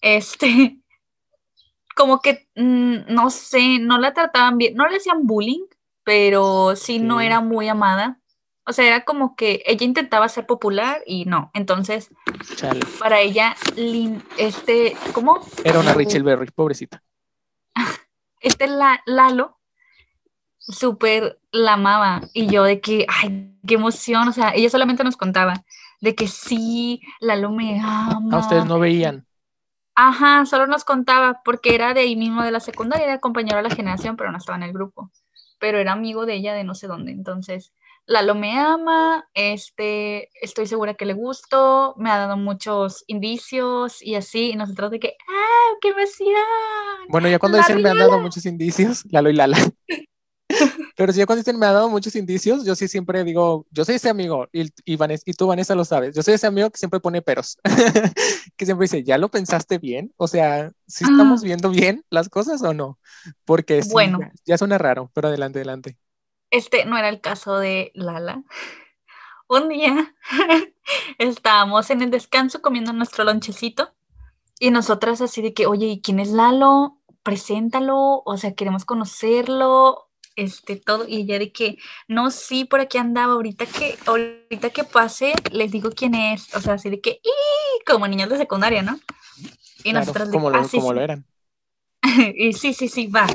[0.00, 0.80] Este,
[1.96, 5.66] como que, mm, no sé, no la trataban bien, no le hacían bullying,
[6.04, 8.19] pero sí, no era muy amada.
[8.70, 11.50] O sea, era como que ella intentaba ser popular y no.
[11.54, 12.08] Entonces,
[13.00, 13.56] para ella,
[14.38, 15.40] este, ¿cómo?
[15.64, 17.02] Era una Rachel Berry, pobrecita.
[18.40, 19.58] Este la, Lalo,
[20.60, 22.20] súper la amaba.
[22.32, 24.28] Y yo de que, ay, qué emoción.
[24.28, 25.64] O sea, ella solamente nos contaba
[26.00, 28.36] de que sí, Lalo me ama.
[28.36, 29.26] A ustedes no veían.
[29.96, 33.64] Ajá, solo nos contaba porque era de ahí mismo de la secundaria, era compañero de
[33.64, 35.10] la generación, pero no estaba en el grupo.
[35.58, 37.10] Pero era amigo de ella de no sé dónde.
[37.10, 37.72] Entonces,
[38.06, 44.16] Lalo me ama, este, estoy segura que le gusto, me ha dado muchos indicios y
[44.16, 47.06] así, y nosotros de que, ¡ah, qué emoción!
[47.08, 49.58] Bueno, ya cuando dicen me han dado muchos indicios, Lalo y Lala.
[50.96, 53.84] Pero si ya cuando dicen me ha dado muchos indicios, yo sí siempre digo, yo
[53.84, 56.78] soy ese amigo, y, y, y tú, Vanessa, lo sabes, yo soy ese amigo que
[56.78, 57.58] siempre pone peros,
[58.56, 60.12] que siempre dice, ¿ya lo pensaste bien?
[60.16, 61.44] O sea, ¿sí estamos ah.
[61.44, 62.98] viendo bien las cosas o no?
[63.44, 64.18] Porque sí, bueno.
[64.20, 65.96] ya, ya suena raro, pero adelante, adelante.
[66.50, 68.42] Este no era el caso de Lala.
[69.48, 70.14] Un día
[71.18, 73.92] estábamos en el descanso comiendo nuestro lonchecito
[74.58, 76.98] y nosotras así de que, oye, ¿y quién es Lalo?
[77.22, 80.10] Preséntalo, o sea, queremos conocerlo.
[80.36, 84.84] este, todo, y ella de que, no, sí, por aquí andaba, ahorita que, ahorita que
[84.84, 87.20] pase, les digo quién es, o sea, así de que,
[87.86, 88.98] como niños de secundaria, ¿no?
[89.84, 91.26] Y nosotros como, lo, ah, como lo eran.
[92.36, 93.26] y sí, sí, sí, va.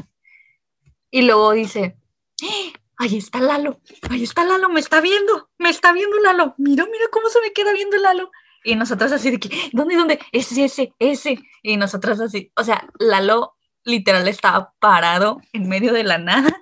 [1.11, 1.97] Y luego dice,
[2.97, 3.79] ahí está Lalo,
[4.09, 7.51] ahí está Lalo, me está viendo, me está viendo Lalo, mira, mira cómo se me
[7.51, 8.31] queda viendo Lalo.
[8.63, 10.19] Y nosotros así de que, ¿dónde, dónde?
[10.31, 11.39] Ese, ese, ese.
[11.61, 16.61] Y nosotros así, o sea, Lalo literal estaba parado en medio de la nada.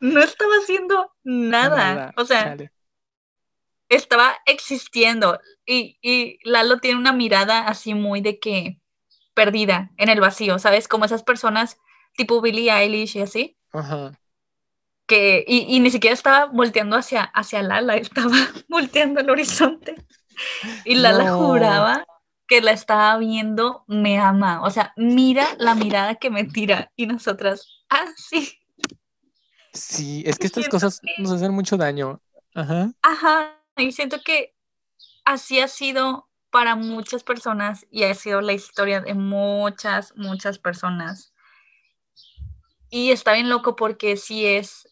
[0.00, 2.12] No estaba haciendo nada.
[2.16, 2.56] o sea,
[3.88, 5.40] estaba existiendo.
[5.64, 8.80] Y, y Lalo tiene una mirada así muy de que
[9.32, 10.88] perdida en el vacío, ¿sabes?
[10.88, 11.78] Como esas personas
[12.16, 13.56] tipo Billie Eilish y así.
[13.72, 14.12] Ajá.
[15.12, 18.34] Que, y, ni siquiera estaba volteando hacia, hacia Lala, estaba
[18.68, 19.94] volteando al horizonte.
[20.86, 22.06] Y Lala juraba
[22.48, 24.62] que la estaba viendo, me ama.
[24.62, 26.90] O sea, mira la mirada que me tira.
[26.96, 28.58] Y nosotras, ah, sí.
[29.74, 32.22] Sí, es que estas cosas nos hacen mucho daño.
[32.54, 32.90] Ajá.
[33.02, 33.60] Ajá.
[33.76, 34.54] Y siento que
[35.26, 41.34] así ha sido para muchas personas y ha sido la historia de muchas, muchas personas.
[42.88, 44.88] Y está bien loco porque sí es,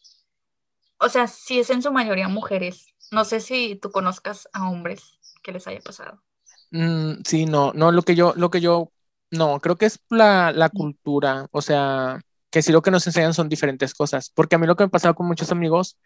[1.00, 2.94] o sea, sí es en su mayoría mujeres.
[3.10, 6.22] No sé si tú conozcas a hombres que les haya pasado.
[6.70, 8.92] Mm, sí, no, no, lo que yo, lo que yo,
[9.30, 13.34] no, creo que es la, la cultura, o sea, que sí lo que nos enseñan
[13.34, 15.98] son diferentes cosas, porque a mí lo que me pasaba con muchos amigos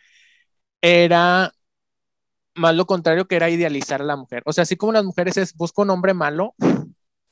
[0.81, 1.53] era
[2.55, 4.43] más lo contrario que era idealizar a la mujer.
[4.47, 6.55] O sea, así como las mujeres es busca un hombre malo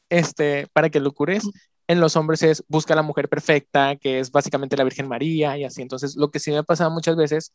[0.09, 1.44] este, para que lo cures,
[1.92, 5.57] en los hombres es busca a la mujer perfecta, que es básicamente la Virgen María
[5.59, 5.83] y así.
[5.83, 7.52] Entonces, lo que sí me pasaba muchas veces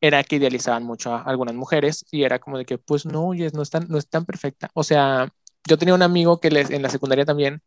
[0.00, 3.62] era que idealizaban mucho a algunas mujeres y era como de que, pues no, no
[3.62, 4.70] es tan, no es tan perfecta.
[4.74, 5.28] O sea,
[5.68, 7.62] yo tenía un amigo que les, en la secundaria también,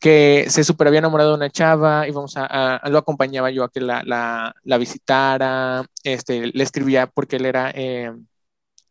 [0.00, 3.70] que se super había enamorado de una chava y vamos a, lo acompañaba yo a
[3.70, 7.70] que la, la, la, visitara, este, le escribía porque él era...
[7.74, 8.12] Eh,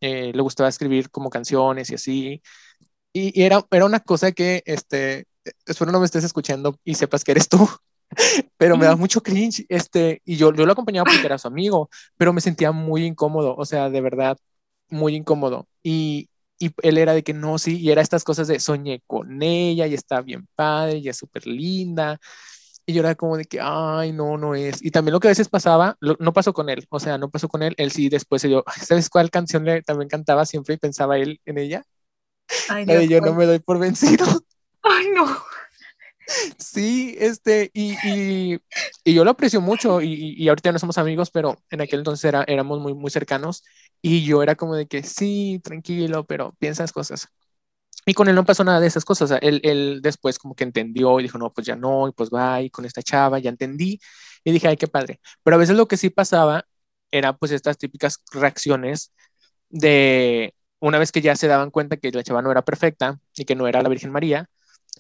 [0.03, 2.43] eh, le gustaba escribir como canciones y así.
[3.13, 5.27] Y, era, era una cosa que, este,
[5.65, 7.67] espero no me estés escuchando y sepas que eres tú,
[8.58, 11.89] pero me da mucho cringe, este, y yo, yo lo acompañaba porque era su amigo,
[12.17, 14.38] pero me sentía muy incómodo, o sea, de verdad,
[14.89, 15.67] muy incómodo.
[15.84, 16.29] Y,
[16.60, 19.88] y él era de que no, sí, y era estas cosas de soñé con ella
[19.88, 22.19] y está bien padre y es súper linda.
[22.86, 24.84] Y yo era como de que, ay, no, no es.
[24.84, 27.47] Y también lo que a veces pasaba, no pasó con él, o sea, no pasó
[27.47, 30.77] con él, él sí después se dio, ¿sabes cuál canción le también cantaba siempre y
[30.77, 31.84] pensaba él en ella?
[32.67, 34.25] Ay, de yo no me doy por vencido.
[34.84, 35.26] Ay, no.
[36.58, 38.60] Sí, este, y, y,
[39.04, 42.24] y yo lo aprecio mucho y, y, ahorita no somos amigos, pero en aquel entonces
[42.26, 43.63] era, éramos muy, muy cercanos
[44.02, 47.28] y yo era como de que sí, tranquilo, pero piensas cosas.
[48.06, 49.32] Y con él no pasó nada de esas cosas.
[49.41, 52.62] él, él, después como que entendió y dijo, no, pues ya no, y pues va,
[52.62, 54.00] y con esta chava ya entendí.
[54.43, 55.22] Y dije, ay, qué padre.
[55.43, 56.65] Pero a veces lo que sí pasaba
[57.12, 59.13] era pues estas típicas reacciones
[59.69, 63.46] de una vez que ya se daban cuenta que la chava no era perfecta y
[63.46, 64.50] que no era la Virgen María,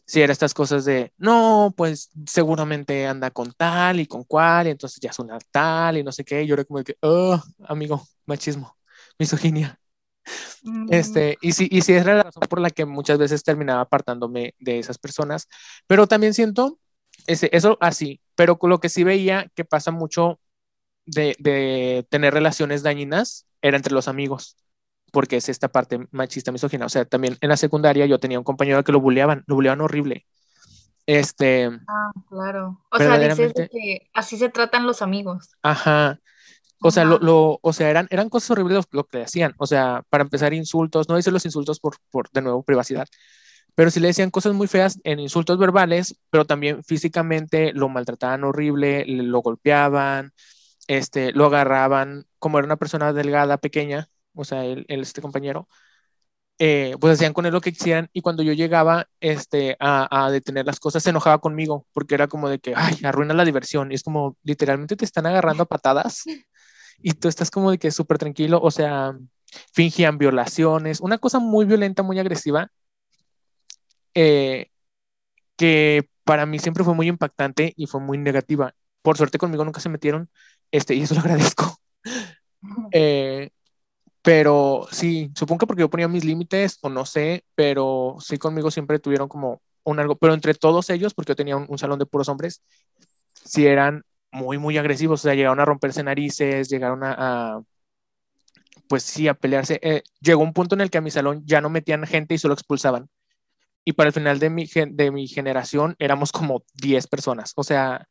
[0.05, 4.71] si era estas cosas de, no, pues seguramente anda con tal y con cual, y
[4.71, 6.43] entonces ya es una tal y no sé qué.
[6.43, 8.77] Y yo era como que, oh, amigo, machismo,
[9.17, 9.79] misoginia.
[10.89, 14.55] Este, y sí, y sí es la razón por la que muchas veces terminaba apartándome
[14.59, 15.49] de esas personas,
[15.87, 16.79] pero también siento
[17.27, 20.39] ese, eso así, pero lo que sí veía que pasa mucho
[21.05, 24.57] de, de, tener relaciones dañinas era entre los amigos,
[25.13, 26.87] porque es esta parte machista, misógina.
[26.87, 29.81] O sea, también en la secundaria yo tenía un compañero que lo bulleaban, lo bulleaban
[29.81, 30.25] horrible.
[31.05, 31.69] Este.
[31.87, 32.81] Ah, claro.
[32.91, 35.51] O sea, dices que así se tratan los amigos.
[35.61, 36.19] Ajá.
[36.81, 39.53] O sea, lo, lo, o sea eran, eran cosas horribles lo, que le hacían.
[39.59, 43.07] O sea, para empezar, insultos, no dice los insultos por, por, de nuevo, privacidad,
[43.75, 48.43] pero sí le decían cosas muy feas en insultos verbales, pero también físicamente lo maltrataban
[48.43, 50.33] horrible, lo golpeaban,
[50.87, 55.67] este, lo agarraban, como era una persona delgada, pequeña, o sea, él, este compañero,
[56.59, 60.31] eh, pues hacían con él lo que quisieran y cuando yo llegaba este, a, a,
[60.31, 63.91] detener las cosas se enojaba conmigo porque era como de que, ay, arruina la diversión
[63.91, 66.23] y es como literalmente te están agarrando a patadas
[66.99, 69.17] y tú estás como de que súper tranquilo, o sea,
[69.73, 72.71] fingían violaciones, una cosa muy violenta, muy agresiva,
[74.13, 74.69] eh,
[75.57, 78.73] que para mí siempre fue muy impactante y fue muy negativa.
[79.01, 80.29] Por suerte conmigo nunca se metieron,
[80.71, 81.77] este, y eso lo agradezco.
[82.91, 83.49] Eh,
[84.23, 88.71] pero sí, supongo que porque yo ponía mis límites, o no sé, pero sí conmigo
[88.71, 92.05] siempre tuvieron como un algo, pero entre todos ellos, porque yo tenía un, salón de
[92.05, 92.63] puros hombres,
[93.33, 97.61] sí eran muy, muy agresivos, o sea, llegaron a romperse narices, llegaron a,
[98.87, 99.79] pues sí, a pelearse.
[99.83, 102.37] Eh, llegó un punto en el que a mi salón ya no metían gente y
[102.37, 103.09] solo expulsaban.
[103.85, 108.07] Y para el final de mi, de mi generación éramos como 10 personas, o sea,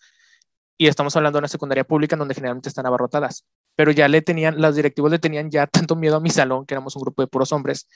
[0.79, 3.47] y estamos hablando de una secundaria pública donde generalmente están abarrotadas,
[3.77, 6.75] pero ya le tenían, los directivos le tenían ya tanto miedo a mi salón, que
[6.75, 7.89] éramos un grupo de puros hombres,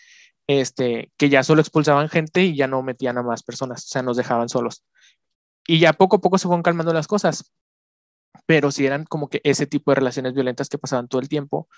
[0.46, 4.02] este, que ya solo expulsaban gente y ya no metían a más personas, o sea,
[4.02, 4.84] nos dejaban solos.
[5.66, 7.52] Y ya poco a poco se fueron calmando las cosas,
[8.46, 11.68] pero sí eran como que ese tipo de relaciones violentas que pasaban todo el tiempo.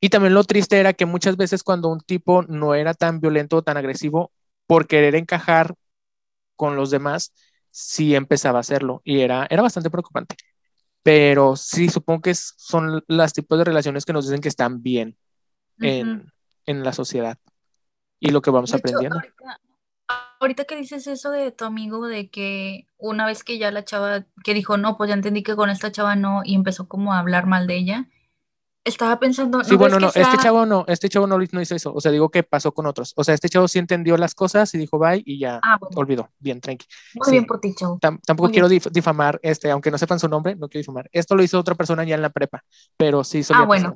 [0.00, 3.58] Y también lo triste era que muchas veces cuando un tipo no era tan violento
[3.58, 4.32] o tan agresivo,
[4.66, 5.74] por querer encajar
[6.56, 7.32] con los demás,
[7.70, 10.36] sí empezaba a hacerlo y era, era bastante preocupante.
[11.02, 15.16] Pero sí, supongo que son los tipos de relaciones que nos dicen que están bien
[15.78, 16.32] en,
[16.66, 17.38] en la sociedad
[18.20, 19.20] y lo que vamos aprendiendo.
[20.38, 24.26] Ahorita, que dices eso de tu amigo, de que una vez que ya la chava,
[24.44, 27.18] que dijo, no, pues ya entendí que con esta chava no, y empezó como a
[27.18, 28.08] hablar mal de ella,
[28.84, 29.62] estaba pensando.
[29.62, 31.92] Sí, bueno, no, este chavo no, este chavo no, no, hizo eso.
[31.94, 33.12] O sea, digo que pasó con otros.
[33.16, 36.30] O sea, este chavo sí entendió las cosas y dijo bye y ya ah, olvidó.
[36.38, 36.86] Bien, tranqui.
[37.14, 37.98] Muy bien por ti, chavo.
[38.00, 41.08] tampoco quiero difamar, este, aunque no sepan su nombre, no quiero difamar.
[41.12, 42.64] Esto lo hizo otra persona ya en la prepa,
[42.96, 43.94] pero sí Ah, bueno.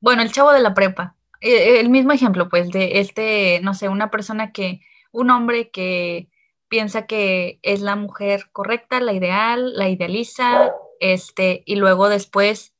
[0.00, 1.16] Bueno, el chavo de la prepa.
[1.40, 4.80] Eh, el mismo ejemplo, pues, de este, no sé, una persona que,
[5.12, 6.28] un hombre que
[6.68, 12.74] piensa que es la mujer correcta, la ideal, la idealiza, este, y luego después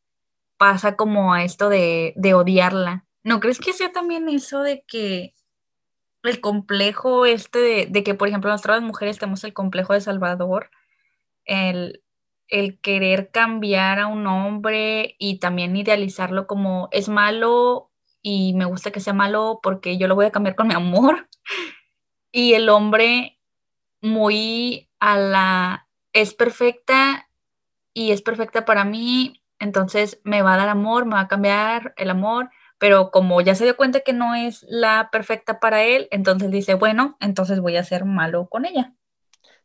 [0.61, 3.07] pasa como a esto de, odiarla.
[3.25, 5.33] ¿No crees que sea también eso de que
[6.23, 10.71] el complejo este de, que, por ejemplo, nosotras mujeres tenemos el complejo de Salvador,
[11.47, 12.03] el,
[12.49, 18.91] el querer cambiar a un hombre y también idealizarlo como es malo y me gusta
[18.91, 21.27] que sea malo porque yo lo voy a cambiar con mi amor.
[22.33, 23.41] Y el hombre
[24.01, 27.29] muy a la es perfecta
[27.93, 31.95] y es perfecta para mí entonces me va a dar amor, me va a cambiar
[31.97, 36.09] el amor, pero como ya se dio cuenta que no es la perfecta para él,
[36.11, 38.95] entonces dice, bueno, entonces voy a ser malo con ella.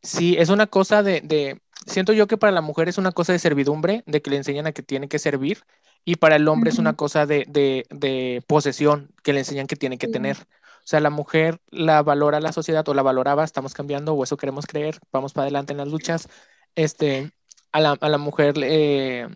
[0.03, 3.39] Sí, es una cosa de, siento yo que para la mujer es una cosa de
[3.39, 5.63] servidumbre, de que le enseñan a que tiene que servir,
[6.03, 9.97] y para el hombre es una cosa de, de, posesión, que le enseñan que tiene
[9.97, 10.37] que tener.
[10.37, 14.37] O sea, la mujer la valora la sociedad o la valoraba, estamos cambiando o eso
[14.37, 16.27] queremos creer, vamos para adelante en las luchas.
[16.75, 17.31] Este,
[17.71, 19.27] a la, a la mujer eh,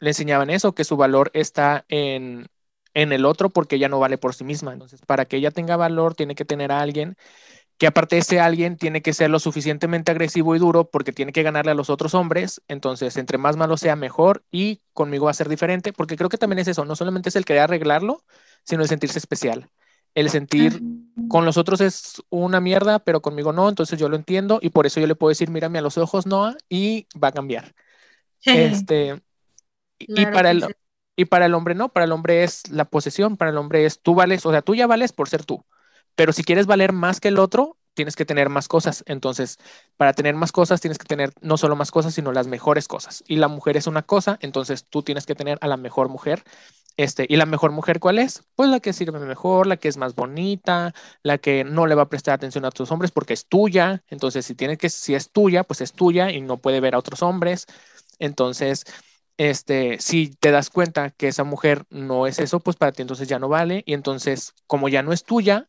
[0.00, 2.48] le enseñaban eso, que su valor está en,
[2.94, 4.72] en el otro porque ella no vale por sí misma.
[4.72, 7.16] Entonces, para que ella tenga valor, tiene que tener a alguien
[7.78, 11.32] que aparte de ese alguien tiene que ser lo suficientemente agresivo y duro porque tiene
[11.32, 12.60] que ganarle a los otros hombres.
[12.66, 16.38] Entonces, entre más malo sea, mejor y conmigo va a ser diferente, porque creo que
[16.38, 18.24] también es eso, no solamente es el querer arreglarlo,
[18.64, 19.70] sino el sentirse especial.
[20.14, 20.82] El sentir
[21.28, 24.86] con los otros es una mierda, pero conmigo no, entonces yo lo entiendo y por
[24.86, 27.74] eso yo le puedo decir, mírame a los ojos, Noah, y va a cambiar.
[28.44, 29.22] este,
[29.98, 30.64] y, para el,
[31.16, 34.00] y para el hombre no, para el hombre es la posesión, para el hombre es
[34.00, 35.64] tú vales, o sea, tú ya vales por ser tú,
[36.14, 39.02] pero si quieres valer más que el otro, tienes que tener más cosas.
[39.06, 39.58] Entonces,
[39.96, 43.24] para tener más cosas, tienes que tener no solo más cosas, sino las mejores cosas.
[43.26, 46.44] Y la mujer es una cosa, entonces tú tienes que tener a la mejor mujer.
[46.96, 48.44] Este, ¿Y la mejor mujer cuál es?
[48.54, 52.02] Pues la que sirve mejor, la que es más bonita, la que no le va
[52.02, 54.04] a prestar atención a otros hombres porque es tuya.
[54.08, 56.98] Entonces, si tiene que, si es tuya, pues es tuya y no puede ver a
[56.98, 57.66] otros hombres.
[58.20, 58.84] Entonces,
[59.38, 63.28] este, si te das cuenta que esa mujer no es eso, pues para ti entonces
[63.28, 63.82] ya no vale.
[63.86, 65.68] Y entonces, como ya no es tuya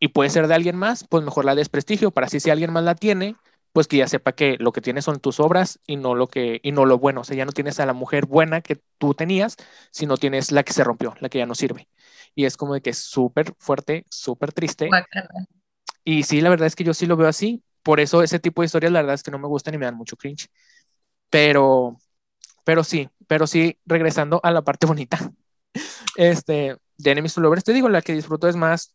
[0.00, 2.84] y puede ser de alguien más, pues mejor la desprestigio para así si alguien más
[2.84, 3.36] la tiene,
[3.72, 6.60] pues que ya sepa que lo que tienes son tus obras y no lo que
[6.62, 7.22] y no lo bueno.
[7.22, 9.56] O sea, ya no tienes a la mujer buena que tú tenías,
[9.92, 11.88] sino tienes la que se rompió, la que ya no sirve.
[12.34, 14.88] Y es como de que es súper fuerte, súper triste.
[16.04, 17.62] Y sí, la verdad es que yo sí lo veo así.
[17.82, 19.86] Por eso ese tipo de historias, la verdad es que no me gustan y me
[19.86, 20.48] dan mucho cringe.
[21.30, 21.96] Pero,
[22.64, 25.32] pero sí, pero sí, regresando a la parte bonita,
[26.16, 28.94] este, de Enemies to Lovers, te digo, la que disfruto es más,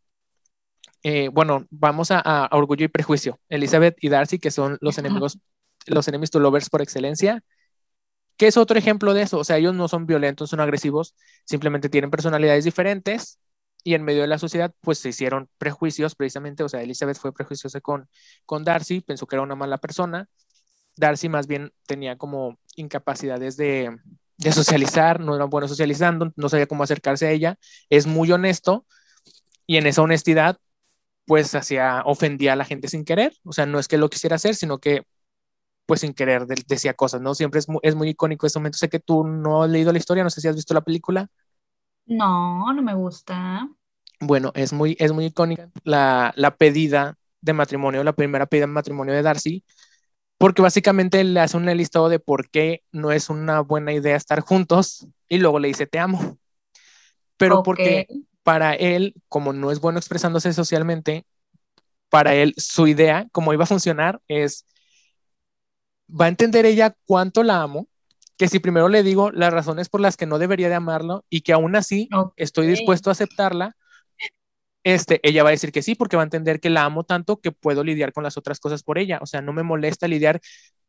[1.04, 5.40] eh, bueno, vamos a, Orgullo y Prejuicio, Elizabeth y Darcy, que son los enemigos,
[5.86, 7.44] los Enemies to Lovers por excelencia,
[8.38, 11.90] que es otro ejemplo de eso, o sea, ellos no son violentos, son agresivos, simplemente
[11.90, 13.40] tienen personalidades diferentes
[13.84, 17.34] y en medio de la sociedad, pues se hicieron prejuicios precisamente, o sea, Elizabeth fue
[17.34, 18.10] prejuiciosa con,
[18.46, 20.28] con Darcy, pensó que era una mala persona,
[20.98, 23.98] Darcy más bien tenía como incapacidades de,
[24.52, 27.58] socializar, no era bueno socializando, no sabía cómo acercarse a ella,
[27.90, 28.86] es muy honesto
[29.66, 30.60] y en esa honestidad
[31.26, 34.38] pues hacía, ofendía a la gente sin querer, o sea, no es que lo quisiera
[34.38, 35.04] hacer, sino que
[35.86, 37.34] pues sin querer decía cosas, ¿no?
[37.34, 39.98] Siempre es muy, es muy icónico ese momento, sé que tú no has leído la
[39.98, 41.30] historia, no sé si has visto la película.
[42.06, 43.68] No, no me gusta.
[44.20, 48.74] Bueno, es muy, es muy icónica la, la pedida de matrimonio, la primera pedida de
[48.74, 49.64] matrimonio de Darcy,
[50.38, 54.42] porque básicamente le hace un listado de por qué no es una buena idea estar
[54.42, 56.38] juntos y luego le dice te amo.
[57.38, 58.08] Pero porque
[58.44, 61.26] para él, como no es bueno expresándose socialmente,
[62.10, 64.66] para él su idea, como iba a funcionar, es
[66.10, 67.88] va a entender ella cuánto la amo,
[68.38, 71.42] que si primero le digo las razones por las que no debería de amarlo y
[71.42, 73.76] que aún así estoy dispuesto a aceptarla,
[74.94, 77.42] este, ella va a decir que sí, porque va a entender que la amo tanto
[77.42, 79.20] que puedo lidiar con las otras cosas por ella.
[79.22, 80.40] O sea, no me molesta lidiar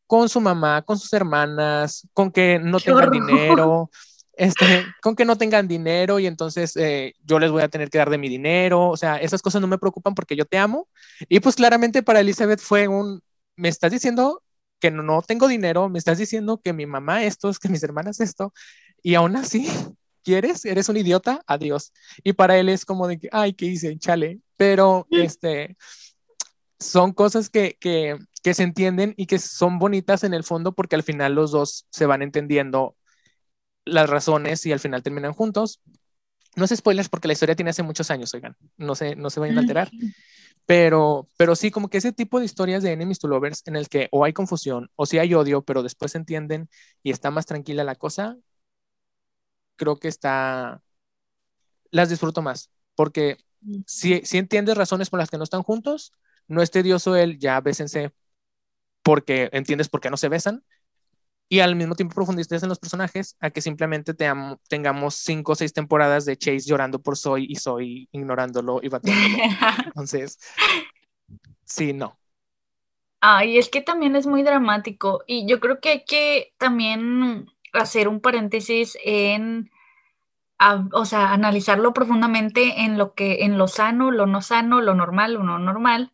[0.07, 3.91] con su mamá, con sus hermanas, con que no tengan dinero,
[4.35, 7.99] este, con que no tengan dinero y entonces eh, yo les voy a tener que
[7.99, 8.89] dar de mi dinero.
[8.89, 10.89] O sea, esas cosas no me preocupan porque yo te amo.
[11.29, 13.21] Y pues claramente para Elizabeth fue un,
[13.57, 14.45] me estás diciendo
[14.79, 18.21] que no, no tengo dinero, me estás diciendo que mi mamá esto, que mis hermanas
[18.21, 18.53] esto,
[19.03, 19.69] y aún así
[20.29, 20.67] ¿quieres?
[20.67, 21.43] ¿Eres un idiota?
[21.47, 21.95] Adiós.
[22.23, 23.99] Y para él es como de que, ay, ¿qué hice?
[23.99, 24.41] Chale.
[24.59, 25.79] Pero, este,
[26.79, 30.97] son cosas que, que, que se entienden y que son bonitas en el fondo porque
[30.97, 32.95] al final los dos se van entendiendo
[33.87, 35.81] las razones y al final terminan juntos.
[36.57, 39.41] No es spoilers porque la historia tiene hace muchos años, oigan, no se, no se
[39.41, 39.91] vayan a alterar.
[40.67, 43.89] Pero, pero sí, como que ese tipo de historias de enemies to lovers en el
[43.89, 46.69] que o hay confusión o sí hay odio, pero después se entienden
[47.03, 48.37] y está más tranquila la cosa,
[49.79, 50.83] creo que está,
[51.91, 53.39] las disfruto más, porque
[53.87, 56.13] si, si entiendes razones por las que no están juntos,
[56.47, 58.13] no es tedioso el ya bésense
[59.03, 60.63] porque entiendes por qué no se besan,
[61.49, 64.31] y al mismo tiempo profundizas en los personajes a que simplemente te
[64.69, 69.45] tengamos cinco o seis temporadas de Chase llorando por Soy y Soy ignorándolo y batiéndolo.
[69.87, 70.39] Entonces,
[71.65, 72.19] sí, no.
[73.21, 78.09] Ay, es que también es muy dramático y yo creo que hay que también hacer
[78.09, 79.71] un paréntesis en,
[80.93, 85.35] o sea, analizarlo profundamente en lo que, en lo sano, lo no sano, lo normal,
[85.35, 86.13] lo no normal,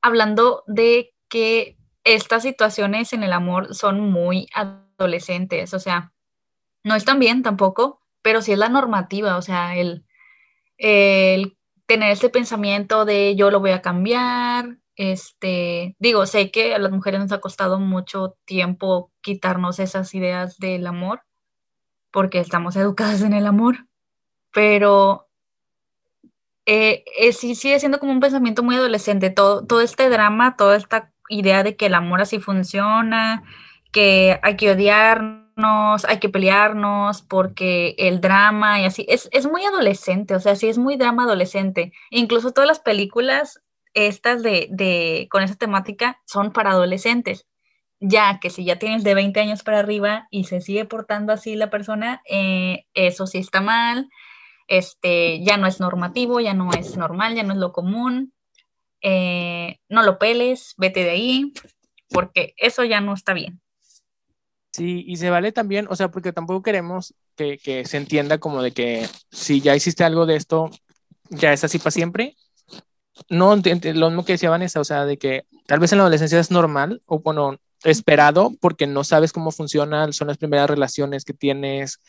[0.00, 6.12] hablando de que estas situaciones en el amor son muy adolescentes, o sea,
[6.82, 10.04] no están bien tampoco, pero sí es la normativa, o sea, el,
[10.76, 11.56] el
[11.86, 16.92] tener este pensamiento de yo lo voy a cambiar, este, digo, sé que a las
[16.92, 21.22] mujeres nos ha costado mucho tiempo quitarnos esas ideas del amor,
[22.10, 23.86] porque estamos educadas en el amor,
[24.52, 25.28] pero
[26.66, 30.76] eh, eh, sí sigue siendo como un pensamiento muy adolescente, todo, todo este drama, toda
[30.76, 33.42] esta idea de que el amor así funciona,
[33.92, 39.64] que hay que odiarnos, hay que pelearnos, porque el drama y así, es, es muy
[39.64, 41.92] adolescente, o sea, sí es muy drama adolescente.
[42.10, 43.63] Incluso todas las películas
[43.94, 47.46] estas de, con esa temática son para adolescentes,
[48.00, 51.56] ya que si ya tienes de 20 años para arriba y se sigue portando así
[51.56, 54.08] la persona, eh, eso sí está mal,
[54.66, 58.32] este, ya no es normativo, ya no es normal, ya no es lo común,
[59.00, 61.52] eh, no lo peles, vete de ahí,
[62.08, 63.60] porque eso ya no está bien.
[64.72, 68.60] Sí, y se vale también, o sea, porque tampoco queremos que, que se entienda como
[68.60, 70.70] de que si ya hiciste algo de esto,
[71.30, 72.34] ya es así para siempre,
[73.28, 76.38] no, lo mismo que decía Vanessa, o sea, de que tal vez en la adolescencia
[76.40, 81.34] es normal o bueno, esperado porque no sabes cómo funcionan, son las primeras relaciones que
[81.34, 82.00] tienes,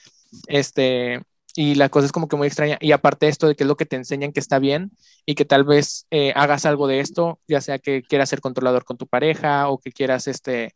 [0.47, 1.21] este,
[1.55, 2.77] y la cosa es como que muy extraña.
[2.81, 4.91] Y aparte esto de que es lo que te enseñan que está bien
[5.25, 8.85] y que tal vez eh, hagas algo de esto, ya sea que quieras ser controlador
[8.85, 10.73] con tu pareja o que quieras, este,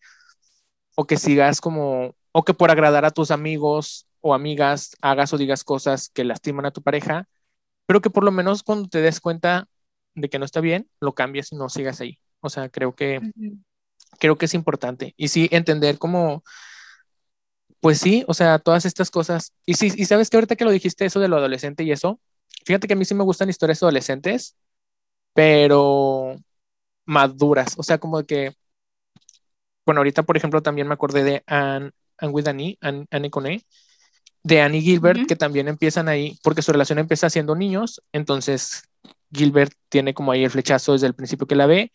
[0.95, 5.37] o que sigas como, o que por agradar a tus amigos o amigas hagas o
[5.37, 7.27] digas cosas que lastiman a tu pareja,
[7.85, 9.67] pero que por lo menos cuando te des cuenta
[10.15, 12.19] de que no está bien, lo cambias y no sigas ahí.
[12.41, 13.21] O sea, creo que,
[14.19, 15.13] creo que es importante.
[15.17, 16.43] Y sí, entender cómo,
[17.79, 19.53] pues sí, o sea, todas estas cosas.
[19.65, 22.19] Y sí, y sabes que ahorita que lo dijiste eso de lo adolescente y eso,
[22.65, 24.55] fíjate que a mí sí me gustan historias adolescentes,
[25.33, 26.35] pero
[27.05, 27.75] maduras.
[27.77, 28.53] O sea, como que,
[29.85, 33.65] bueno, ahorita, por ejemplo, también me acordé de Anne, Anne with Annie, Anne, Annie Cone,
[34.43, 38.88] de Annie Gilbert, que también empiezan ahí, porque su relación empieza siendo niños, entonces
[39.31, 41.91] Gilbert tiene como ahí el flechazo desde el principio que la ve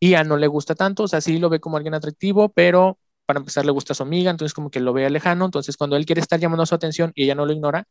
[0.00, 2.98] y a no le gusta tanto, o sea, sí lo ve como alguien atractivo, pero
[3.26, 5.96] para empezar le gusta a su amiga, entonces como que lo ve lejano, entonces cuando
[5.96, 7.86] él quiere estar llamando su atención y ella no lo ignora,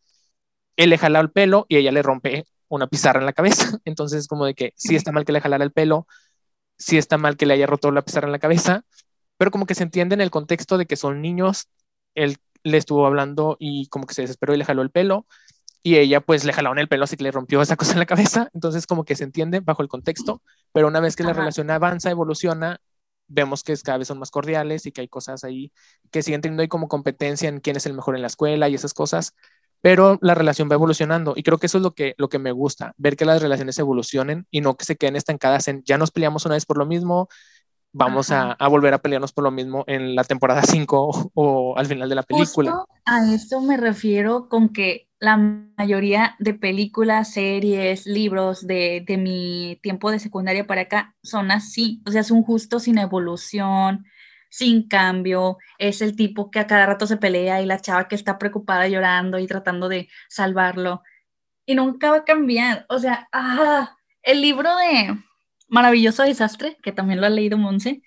[0.77, 4.27] él le jala el pelo y ella le rompe una pizarra en la cabeza, entonces
[4.27, 6.07] como de que sí está mal que le jalara el pelo,
[6.77, 8.83] sí está mal que le haya roto la pizarra en la cabeza,
[9.37, 11.67] pero como que se entiende en el contexto de que son niños,
[12.15, 15.27] él le estuvo hablando y como que se desesperó y le jaló el pelo,
[15.83, 18.05] y ella pues le jalaron el pelo así que le rompió esa cosa en la
[18.05, 21.69] cabeza, entonces como que se entiende bajo el contexto, pero una vez que la relación
[21.71, 22.79] avanza, evoluciona,
[23.27, 25.71] vemos que cada vez son más cordiales y que hay cosas ahí
[26.11, 28.75] que siguen teniendo ahí como competencia en quién es el mejor en la escuela y
[28.75, 29.35] esas cosas,
[29.81, 31.33] pero la relación va evolucionando.
[31.35, 33.79] Y creo que eso es lo que, lo que me gusta, ver que las relaciones
[33.79, 36.85] evolucionen y no que se queden estancadas en ya nos peleamos una vez por lo
[36.85, 37.29] mismo,
[37.93, 41.85] vamos a, a, volver a pelearnos por lo mismo en la temporada 5 o, al
[41.85, 42.85] final de la película.
[43.05, 50.09] a esto me refiero con que la mayoría de películas, series, libros de, mi tiempo
[50.09, 54.03] de secundaria para acá son así, o sea, son justo sin evolución,
[54.49, 58.15] sin cambio, es el tipo que a cada rato se pelea y la chava que
[58.15, 61.03] está preocupada llorando y tratando de salvarlo.
[61.67, 62.87] Y nunca va a cambiar.
[62.89, 65.15] O sea, ah, el libro de
[65.71, 68.03] Maravilloso Desastre, que también lo ha leído Monse,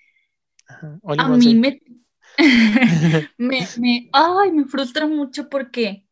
[1.17, 1.81] a mí me,
[3.37, 6.07] me, me, ay, me frustra mucho porque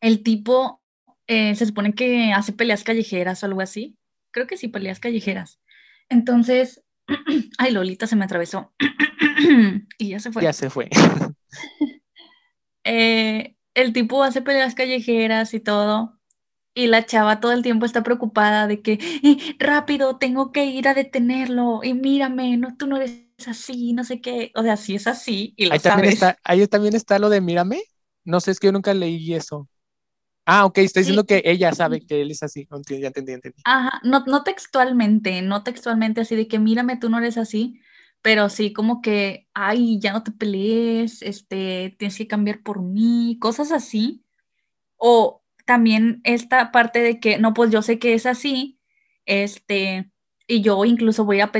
[0.00, 0.82] el tipo
[1.26, 3.96] eh, se supone que hace peleas callejeras o algo así.
[4.30, 5.60] Creo que sí, peleas callejeras.
[6.08, 6.82] Entonces,
[7.58, 8.72] ay, Lolita se me atravesó
[9.98, 10.42] y ya se fue.
[10.42, 10.88] Ya se fue.
[12.82, 16.18] Eh, el tipo hace peleas callejeras y todo.
[16.80, 20.88] Y la chava todo el tiempo está preocupada de que eh, rápido tengo que ir
[20.88, 24.50] a detenerlo y mírame, no, tú no eres así, no sé qué.
[24.54, 27.42] O sea, sí es así y lo ahí También está, ahí también está lo de
[27.42, 27.82] mírame.
[28.24, 29.68] No sé, es que yo nunca leí eso.
[30.46, 32.66] Ah, ok, está diciendo que ella sabe que él es así.
[32.88, 33.60] Ya entendí, entendí.
[33.64, 37.80] Ajá, no, no textualmente, no textualmente así de que mírame, tú no eres así,
[38.22, 43.36] pero sí como que, ay, ya no te pelees, este, tienes que cambiar por mí,
[43.38, 44.24] cosas así.
[44.96, 45.39] O
[45.70, 48.80] también esta parte de que, no, pues yo sé que es así,
[49.24, 50.10] este,
[50.48, 51.52] y yo incluso voy a,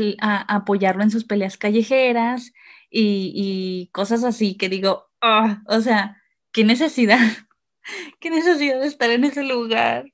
[0.48, 2.52] apoyarlo en sus peleas callejeras
[2.90, 7.20] y, cosas así que digo, ah, o sea, qué necesidad.
[8.18, 10.06] ¿Qué necesidad de estar en ese lugar?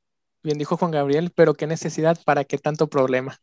[0.43, 3.41] Bien dijo Juan Gabriel, pero qué necesidad, para qué tanto problema.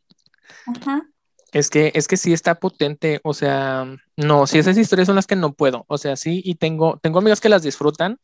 [0.68, 1.02] Ajá.
[1.50, 5.26] Es que, es que sí está potente, o sea, no, si esas historias son las
[5.26, 8.20] que no puedo, o sea, sí, y tengo, tengo amigas que las disfrutan,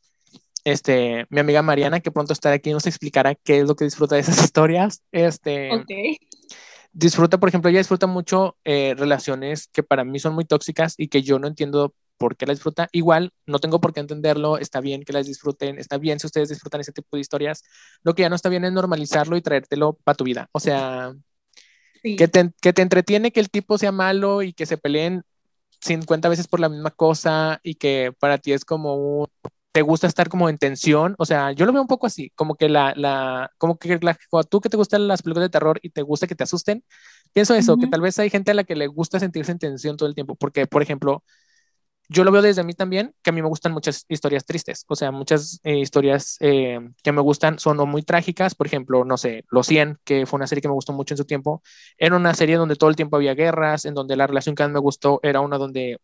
[0.64, 4.14] este, mi amiga Mariana, que pronto estará aquí, nos explicará qué es lo que disfruta
[4.14, 6.18] de esas historias, este, okay.
[6.92, 11.08] disfruta, por ejemplo, ella disfruta mucho eh, relaciones que para mí son muy tóxicas y
[11.08, 12.88] que yo no entiendo por qué las disfruta.
[12.92, 16.50] Igual, no tengo por qué entenderlo, está bien que las disfruten, está bien si ustedes
[16.50, 17.62] disfrutan ese tipo de historias.
[18.02, 20.48] Lo que ya no está bien es normalizarlo y traértelo para tu vida.
[20.52, 21.14] O sea,
[22.02, 25.22] que, te, que te entretiene que el tipo sea malo y que se peleen
[25.80, 29.28] 50 veces por la misma cosa y que para ti es como un,
[29.72, 32.56] te gusta estar como en tensión, o sea, yo lo veo un poco así, como
[32.56, 34.18] que la, la como que la,
[34.48, 36.84] tú que te gustan las películas de terror y te gusta que te asusten,
[37.32, 39.96] pienso eso, que tal vez hay gente a la que le gusta sentirse en tensión
[39.96, 41.24] todo el tiempo, porque, por ejemplo,
[42.08, 44.96] yo lo veo desde mí también, que a mí me gustan muchas historias tristes, o
[44.96, 49.44] sea, muchas eh, historias eh, que me gustan son muy trágicas, por ejemplo, no sé,
[49.50, 51.62] Los 100, que fue una serie que me gustó mucho en su tiempo,
[51.98, 54.72] era una serie donde todo el tiempo había guerras, en donde la relación que más
[54.72, 55.98] me gustó era una donde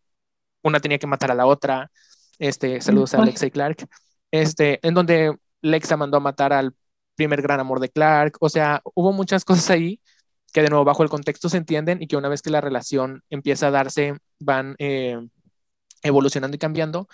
[0.63, 1.91] una tenía que matar a la otra,
[2.39, 3.87] este, saludos a Alexa y Clark,
[4.31, 6.73] este, en donde Lexa mandó a matar al
[7.15, 9.99] primer gran amor de Clark, o sea, hubo muchas cosas ahí
[10.53, 13.23] que de nuevo bajo el contexto se entienden y que una vez que la relación
[13.29, 14.75] empieza a darse, van...
[14.79, 15.17] Eh,
[16.03, 17.07] evolucionando y cambiando.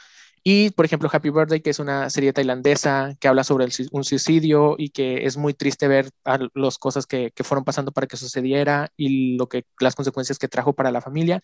[0.45, 4.75] Y, por ejemplo, Happy Birthday, que es una serie tailandesa que habla sobre un suicidio
[4.77, 6.09] y que es muy triste ver
[6.53, 10.49] las cosas que, que, fueron pasando para que sucediera y lo que, las consecuencias que
[10.49, 11.41] trajo para la familia.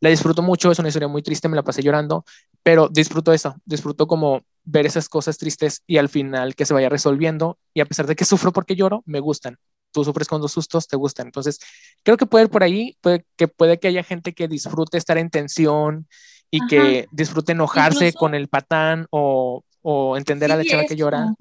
[0.00, 2.24] La disfruto mucho, es una historia muy triste, me la pasé llorando,
[2.62, 6.88] pero disfruto eso, disfruto como ver esas cosas tristes y al final que se vaya
[6.88, 9.58] resolviendo y a pesar de que sufro porque lloro, me gustan.
[9.92, 11.26] Tú sufres con los sustos, te gustan.
[11.26, 11.58] Entonces,
[12.02, 15.18] creo que puede ir por ahí, puede, que puede que haya gente que disfrute estar
[15.18, 16.06] en tensión
[16.50, 21.34] y que disfrute enojarse con el patán o, o entender a la chava que llora.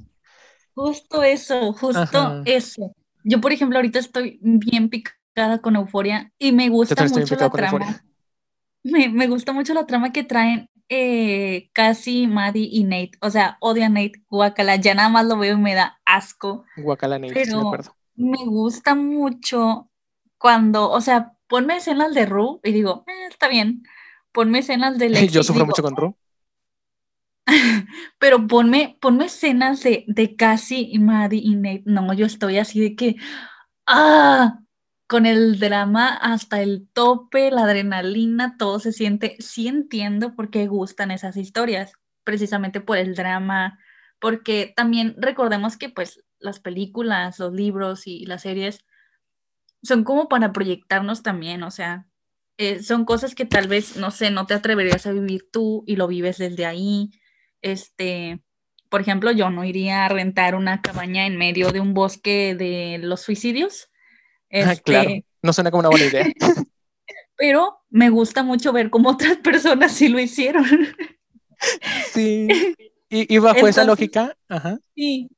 [0.73, 2.95] Justo eso, justo eso.
[3.23, 8.03] Yo, por ejemplo, ahorita estoy bien picada con euforia y me gusta mucho la trama.
[8.83, 13.13] Me, me, gusta mucho la trama que traen eh, Cassie, Maddie y Nate.
[13.21, 14.75] O sea, odio a Nate, guacala.
[14.75, 16.65] Ya nada más lo veo y me da asco.
[16.77, 17.95] Guacala Nate, pero acuerdo.
[18.15, 19.89] Me gusta mucho
[20.37, 23.83] cuando, o sea, ponme escenas de Ru y digo, eh, está bien
[24.31, 25.29] ponme escenas de Lexi.
[25.29, 26.15] Yo sufro mucho con Ru.
[28.19, 31.83] Pero ponme, ponme escenas de, de Cassie y Maddie y Nate.
[31.85, 33.15] No, yo estoy así de que.
[33.87, 34.60] ¡Ah!
[35.11, 39.35] Con el drama hasta el tope, la adrenalina, todo se siente.
[39.39, 41.91] Sí entiendo por qué gustan esas historias,
[42.23, 43.77] precisamente por el drama,
[44.21, 48.85] porque también recordemos que pues las películas, los libros y las series
[49.83, 52.07] son como para proyectarnos también, o sea,
[52.57, 55.97] eh, son cosas que tal vez, no sé, no te atreverías a vivir tú y
[55.97, 57.11] lo vives desde ahí.
[57.61, 58.45] Este,
[58.89, 62.97] por ejemplo, yo no iría a rentar una cabaña en medio de un bosque de
[62.97, 63.90] los suicidios.
[64.51, 66.25] Ah, claro, este, no suena como una buena idea.
[67.37, 70.65] pero me gusta mucho ver cómo otras personas sí lo hicieron.
[72.13, 72.47] sí.
[73.13, 74.79] Y, bajo esa lógica, ajá.
[74.95, 75.29] Sí,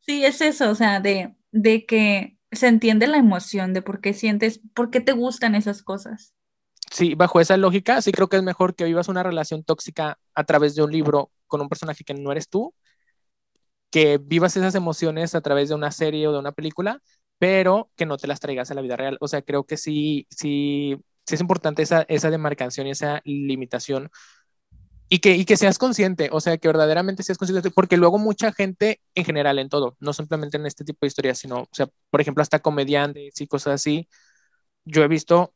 [0.00, 4.12] sí, es eso, o sea, de, de que se entiende la emoción de por qué
[4.12, 6.34] sientes, por qué te gustan esas cosas
[6.92, 10.44] sí, bajo esa lógica, sí creo que es mejor que vivas una relación tóxica a
[10.44, 12.74] través de un libro con un personaje que no eres tú,
[13.90, 17.00] que vivas esas emociones a través de una serie o de una película,
[17.42, 19.18] pero que no te las traigas a la vida real.
[19.20, 24.10] O sea, creo que sí, sí, sí es importante esa, esa demarcación y esa limitación
[25.08, 28.52] y que, y que seas consciente, o sea, que verdaderamente seas consciente, porque luego mucha
[28.52, 31.88] gente en general en todo, no simplemente en este tipo de historias, sino, o sea,
[32.10, 34.08] por ejemplo, hasta comediantes y cosas así,
[34.84, 35.54] yo he visto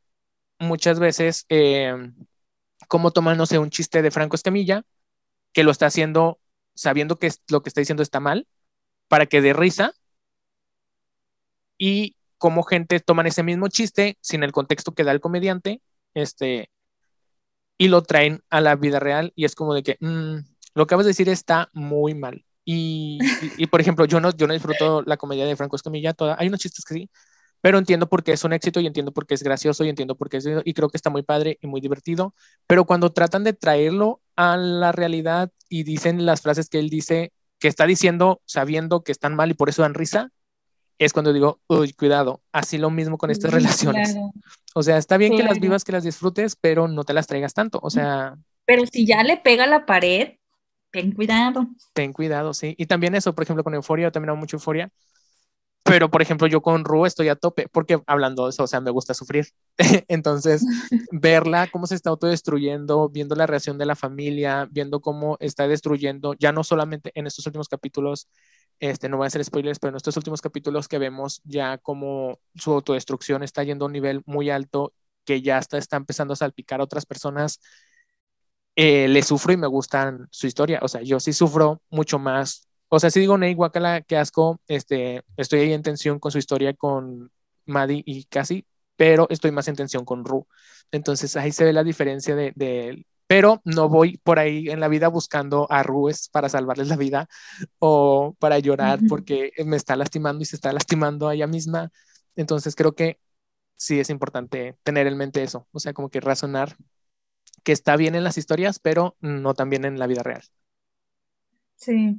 [0.60, 1.94] muchas veces eh,
[2.88, 4.82] cómo toman, no sé, un chiste de Franco Escamilla,
[5.52, 6.40] que lo está haciendo
[6.74, 8.48] sabiendo que lo que está diciendo está mal,
[9.08, 9.94] para que dé risa,
[11.78, 15.80] y cómo gente toman ese mismo chiste sin el contexto que da el comediante,
[16.14, 16.70] este,
[17.78, 20.36] y lo traen a la vida real y es como de que mm,
[20.74, 22.44] lo que acabas de decir está muy mal.
[22.64, 23.18] Y,
[23.58, 26.48] y, por ejemplo, yo no, yo no disfruto la comedia de Franco Escamilla, toda, hay
[26.48, 27.10] unos chistes que sí,
[27.60, 30.16] pero entiendo por qué es un éxito y entiendo por qué es gracioso y entiendo
[30.16, 32.34] por qué es, y creo que está muy padre y muy divertido,
[32.66, 37.32] pero cuando tratan de traerlo a la realidad y dicen las frases que él dice,
[37.58, 40.30] que está diciendo sabiendo que están mal y por eso dan risa,
[40.98, 44.16] es cuando digo, uy, cuidado, así lo mismo con estas relaciones.
[44.74, 47.54] O sea, está bien que las vivas, que las disfrutes, pero no te las traigas
[47.54, 48.36] tanto, o sea...
[48.64, 50.34] Pero si ya le pega la pared,
[50.90, 51.68] ten cuidado.
[51.92, 52.74] Ten cuidado, sí.
[52.78, 54.90] Y también eso, por ejemplo, con Euforia, yo también hago mucho Euforia,
[55.86, 58.80] pero por ejemplo, yo con Ru estoy a tope, porque hablando de eso, o sea,
[58.80, 59.46] me gusta sufrir.
[60.08, 60.64] Entonces,
[61.12, 66.34] verla cómo se está autodestruyendo, viendo la reacción de la familia, viendo cómo está destruyendo,
[66.34, 68.28] ya no solamente en estos últimos capítulos,
[68.80, 72.38] este, no voy a hacer spoilers, pero en estos últimos capítulos que vemos ya como
[72.54, 74.92] su autodestrucción está yendo a un nivel muy alto,
[75.24, 77.60] que ya está, está empezando a salpicar a otras personas,
[78.76, 80.80] eh, le sufro y me gustan su historia.
[80.82, 82.68] O sea, yo sí sufro mucho más.
[82.88, 86.38] O sea, si digo, Ney, guacala, qué asco, este, estoy ahí en tensión con su
[86.38, 87.30] historia con
[87.64, 88.66] Maddie y Cassie,
[88.96, 90.46] pero estoy más en tensión con Ru.
[90.92, 94.88] Entonces ahí se ve la diferencia de, de, pero no voy por ahí en la
[94.88, 97.28] vida buscando a Rues para salvarles la vida
[97.78, 101.90] o para llorar porque me está lastimando y se está lastimando a ella misma.
[102.36, 103.18] Entonces creo que
[103.76, 106.76] sí es importante tener en mente eso, o sea, como que razonar
[107.62, 110.42] que está bien en las historias, pero no tan bien en la vida real.
[111.74, 112.18] Sí.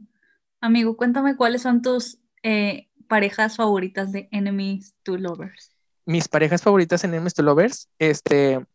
[0.60, 5.72] Amigo, cuéntame cuáles son tus eh, parejas favoritas de Enemies to Lovers.
[6.06, 8.66] Mis parejas favoritas en Enemies to Lovers, este,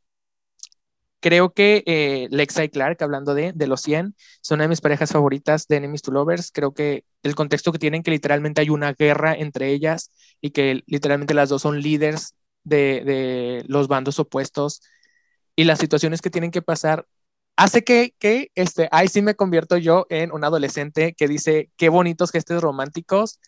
[1.23, 4.83] Creo que eh, Lexa y Clark, hablando de, de los 100, son una de mis
[4.83, 6.51] parejas favoritas de Enemies to Lovers.
[6.53, 10.83] Creo que el contexto que tienen, que literalmente hay una guerra entre ellas y que
[10.87, 14.83] literalmente las dos son líderes de, de los bandos opuestos
[15.57, 17.07] y las situaciones que tienen que pasar
[17.57, 21.89] hace que, que este, ahí sí me convierto yo en un adolescente que dice qué
[21.89, 23.41] bonitos gestos románticos.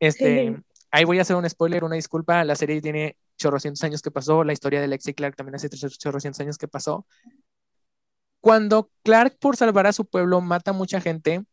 [0.00, 0.56] Este,
[0.92, 2.44] ahí voy a hacer un spoiler, una disculpa.
[2.44, 6.40] La serie tiene chorrocientos años que pasó, la historia de Lexi Clark también hace chorrocientos
[6.40, 7.06] años que pasó.
[8.40, 11.44] Cuando Clark, por salvar a su pueblo, mata a mucha gente,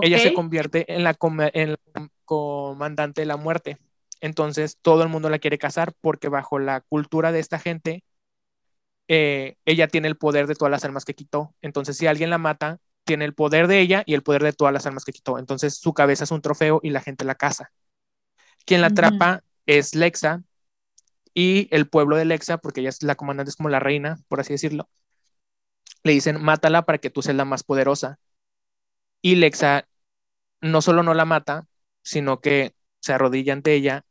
[0.00, 1.16] ella se convierte en la,
[1.54, 1.76] en
[2.24, 3.78] comandante de la muerte.
[4.20, 8.04] Entonces todo el mundo la quiere casar porque bajo la cultura de esta gente,
[9.08, 11.54] eh, ella tiene el poder de todas las armas que quitó.
[11.62, 14.72] Entonces si alguien la mata, tiene el poder de ella y el poder de todas
[14.72, 15.38] las armas que quitó.
[15.38, 17.70] Entonces su cabeza es un trofeo y la gente la casa.
[18.64, 20.42] Quien la atrapa es Lexa
[21.34, 24.40] y el pueblo de Lexa, porque ella es la comandante, es como la reina, por
[24.40, 24.88] así decirlo,
[26.02, 28.18] le dicen, mátala para que tú seas la más poderosa.
[29.20, 29.88] Y Lexa
[30.60, 31.66] no solo no la mata,
[32.02, 34.04] sino que se arrodilla ante ella,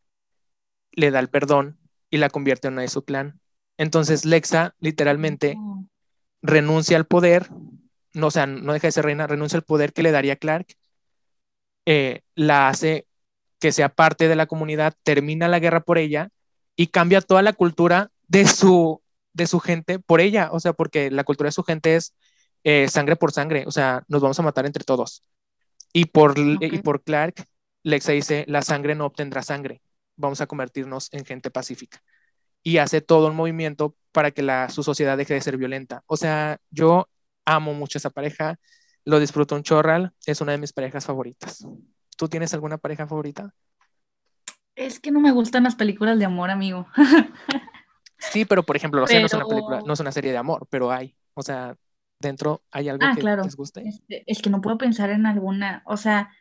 [0.91, 1.79] le da el perdón
[2.09, 3.39] y la convierte en una de su clan.
[3.77, 5.55] Entonces Lexa literalmente
[6.41, 7.49] renuncia al poder,
[8.13, 10.67] no, o sea, no deja de ser reina, renuncia al poder que le daría Clark,
[11.85, 13.07] eh, la hace
[13.63, 16.27] que sea parte de la comunidad, termina la guerra por ella
[16.75, 19.01] y cambia toda la cultura de su,
[19.31, 22.13] de su gente por ella, o sea, porque la cultura de su gente es
[22.65, 25.23] eh, sangre por sangre, o sea, nos vamos a matar entre todos.
[25.93, 27.35] Y por, y por Clark,
[27.83, 29.81] Lexa dice, la sangre no obtendrá sangre,
[30.17, 32.03] vamos a convertirnos en gente pacífica.
[32.63, 36.03] Y hace todo un movimiento para que la, su sociedad deje de ser violenta.
[36.07, 37.07] O sea, yo
[37.45, 38.59] amo mucho esa pareja,
[39.05, 41.65] lo disfruto un chorral, es una de mis parejas favoritas.
[42.15, 43.53] ¿Tú tienes alguna pareja favorita?
[44.75, 46.87] Es que no me gustan las películas de amor, amigo.
[48.17, 50.91] sí, pero por ejemplo, no es una película, no es una serie de amor, pero
[50.91, 51.15] hay.
[51.35, 51.75] O sea,
[52.19, 53.87] dentro hay algo ah, que les guste.
[53.87, 55.83] Este, es que no puedo pensar en alguna.
[55.85, 56.31] O sea,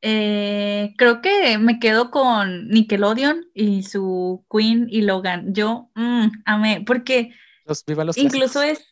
[0.00, 5.52] eh, creo que me quedo con Nickelodeon y su Queen y Logan.
[5.54, 7.32] Yo mm, amé, porque
[7.64, 8.86] los, viva los incluso es,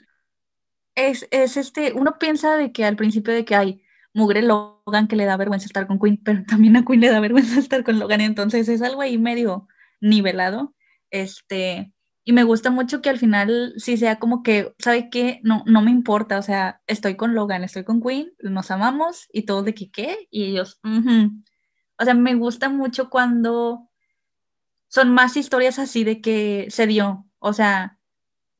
[0.94, 3.81] es, es este, uno piensa de que al principio de que hay
[4.14, 7.20] mugre Logan que le da vergüenza estar con Queen, pero también a Queen le da
[7.20, 9.68] vergüenza estar con Logan, entonces es algo ahí medio
[10.00, 10.74] nivelado.
[11.10, 11.92] Este,
[12.24, 15.40] y me gusta mucho que al final sí sea como que, ¿sabe qué?
[15.42, 19.42] No, no me importa, o sea, estoy con Logan, estoy con Queen, nos amamos y
[19.42, 23.88] todos de que qué, y ellos, o sea, me gusta mucho cuando
[24.88, 27.98] son más historias así de que se dio, O sea,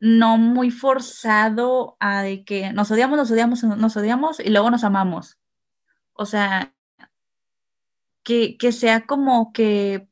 [0.00, 4.82] no muy forzado a de que nos odiamos, nos odiamos, nos odiamos y luego nos
[4.82, 5.38] amamos.
[6.14, 6.72] O sea,
[8.24, 10.08] que, que sea como que,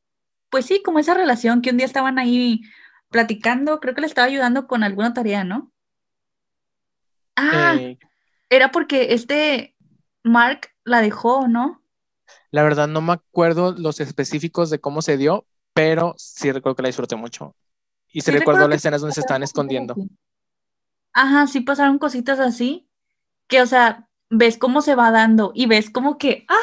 [0.49, 2.61] pues sí, como esa relación que un día estaban ahí
[3.09, 5.71] platicando, creo que le estaba ayudando con alguna tarea, ¿no?
[7.35, 7.97] Ah, Eh,
[8.49, 9.75] era porque este
[10.23, 11.83] Mark la dejó, ¿no?
[12.51, 16.83] la verdad no me acuerdo los específicos de cómo se dio, pero sí recuerdo que
[16.83, 17.55] la disfruté mucho.
[18.11, 19.99] Y sí, Sí, recuerdo las escenas donde se estaban escondiendo.
[19.99, 20.09] así.
[21.13, 22.89] Ajá, sí pasaron cositas así,
[23.49, 26.57] que, o sea, ves cómo se va dando y ves como que, ¡ay!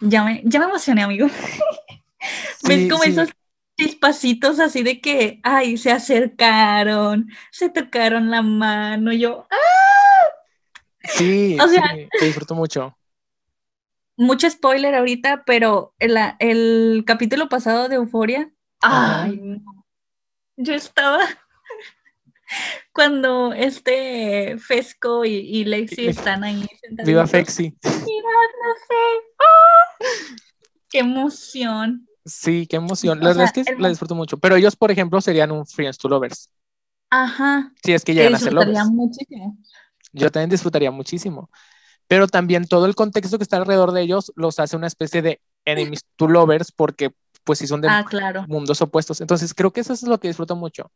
[0.00, 1.28] Ya me, ya me emocioné, amigo.
[2.62, 3.30] ves como sí, esos
[3.78, 9.56] chispacitos así de que, ay, se acercaron, se tocaron la mano, yo, ¡ah!
[11.02, 12.96] sí, O sea, sí, te disfruto mucho.
[14.16, 19.84] mucho spoiler ahorita, pero el, el capítulo pasado de Euforia, ay, no.
[20.56, 21.20] yo estaba
[22.92, 26.66] cuando este Fesco y, y Lexi están ahí
[27.04, 27.74] Viva sentaditos Fexi.
[27.82, 28.94] mirándose.
[29.38, 30.04] ¡Ah!
[30.88, 32.06] ¡Qué emoción!
[32.24, 33.20] Sí, qué emoción.
[33.20, 34.36] La verdad es que el la disfruto mucho.
[34.38, 36.50] Pero ellos, por ejemplo, serían un Friends to Lovers.
[37.10, 38.94] Ajá, Si es que llegan a ser disfrutaría lovers.
[38.94, 39.58] muchísimo.
[40.12, 41.50] Yo también disfrutaría muchísimo.
[42.06, 45.40] Pero también todo el contexto que está alrededor de ellos los hace una especie de
[45.64, 47.12] enemies to lovers porque
[47.44, 48.44] pues sí son de Ah, claro.
[48.48, 49.20] mundos opuestos.
[49.20, 50.92] Entonces creo que eso es lo que disfruto mucho.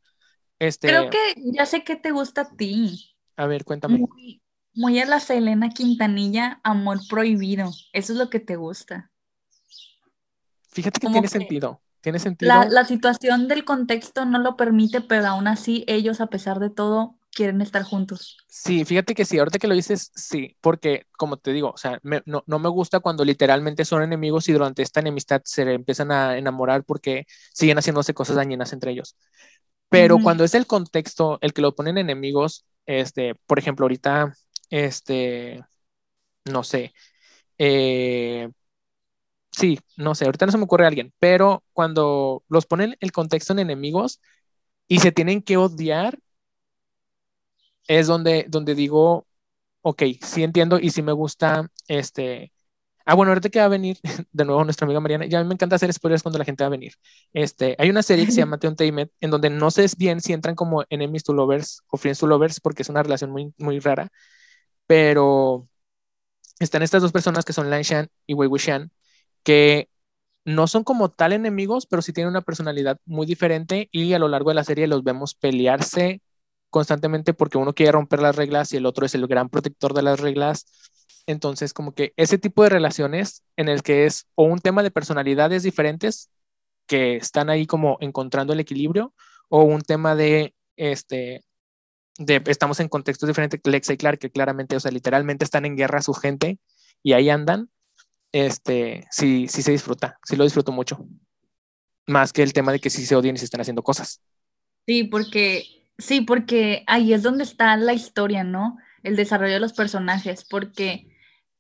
[0.59, 1.19] Este, Creo que
[1.53, 3.17] ya sé qué te gusta a ti.
[3.37, 4.05] a ver, cuéntame.
[4.09, 4.43] Muy,
[4.75, 7.71] muy a la Selena Quintanilla, amor prohibido.
[7.93, 9.13] Eso es lo que te gusta.
[10.69, 11.81] Fíjate que como tiene que sentido.
[12.03, 12.59] Tiene sentido.
[12.59, 16.71] La, la situación del contexto no lo permite, pero aún así ellos, a pesar de
[16.71, 18.39] todo, quieren estar juntos.
[18.47, 21.99] Sí, fíjate que sí, ahorita que lo dices, sí, porque como te digo, o sea,
[22.05, 26.13] me- no, no me gusta cuando literalmente son enemigos y durante esta enemistad se empiezan
[26.13, 29.17] a enamorar porque siguen haciéndose cosas dañinas entre ellos.
[29.89, 34.35] Pero cuando es el contexto el que lo ponen enemigos, este, por ejemplo, ahorita,
[34.71, 35.63] este,
[36.47, 36.95] no sé,
[37.59, 38.51] eh,
[39.53, 43.53] sí, no sé, ahorita no se me ocurre alguien, pero cuando los ponen el contexto
[43.53, 44.21] en enemigos
[44.89, 46.19] y se tienen que odiar,
[47.89, 49.27] es donde, donde digo,
[49.83, 52.53] ok, sí entiendo y sí me gusta este.
[53.07, 53.99] Ah, bueno, ahorita que va a venir
[54.33, 56.65] de nuevo nuestra amiga Mariana, ya a mí me encanta hacer spoilers cuando la gente
[56.65, 56.95] va a venir.
[57.33, 60.33] Este, hay una serie que se llama The Untamed, en donde no sé bien si
[60.33, 63.79] entran como enemies to lovers o friends to lovers, porque es una relación muy, muy
[63.81, 64.09] rara,
[64.87, 65.69] pero
[66.61, 68.93] están estas dos personas que son Lan Shan y Wei Wuxian,
[69.45, 69.91] que
[70.45, 74.29] no son como tal enemigos, pero sí tienen una personalidad muy diferente y a lo
[74.29, 76.23] largo de la serie los vemos pelearse
[76.71, 80.03] constantemente porque uno quiere romper las reglas y el otro es el gran protector de
[80.03, 80.67] las reglas.
[81.27, 84.91] Entonces, como que ese tipo de relaciones en el que es o un tema de
[84.91, 86.31] personalidades diferentes
[86.87, 89.15] que están ahí como encontrando el equilibrio
[89.49, 91.43] o un tema de este
[92.47, 96.01] estamos en contextos diferentes, Lexa y Clark, que claramente, o sea, literalmente están en guerra
[96.01, 96.59] su gente
[97.03, 97.71] y ahí andan,
[98.33, 101.07] este, sí, sí se disfruta, sí lo disfruto mucho.
[102.07, 104.21] Más que el tema de que sí se odien y se están haciendo cosas.
[104.87, 105.65] Sí, porque,
[105.99, 108.77] sí, porque ahí es donde está la historia, ¿no?
[109.03, 111.09] El desarrollo de los personajes, porque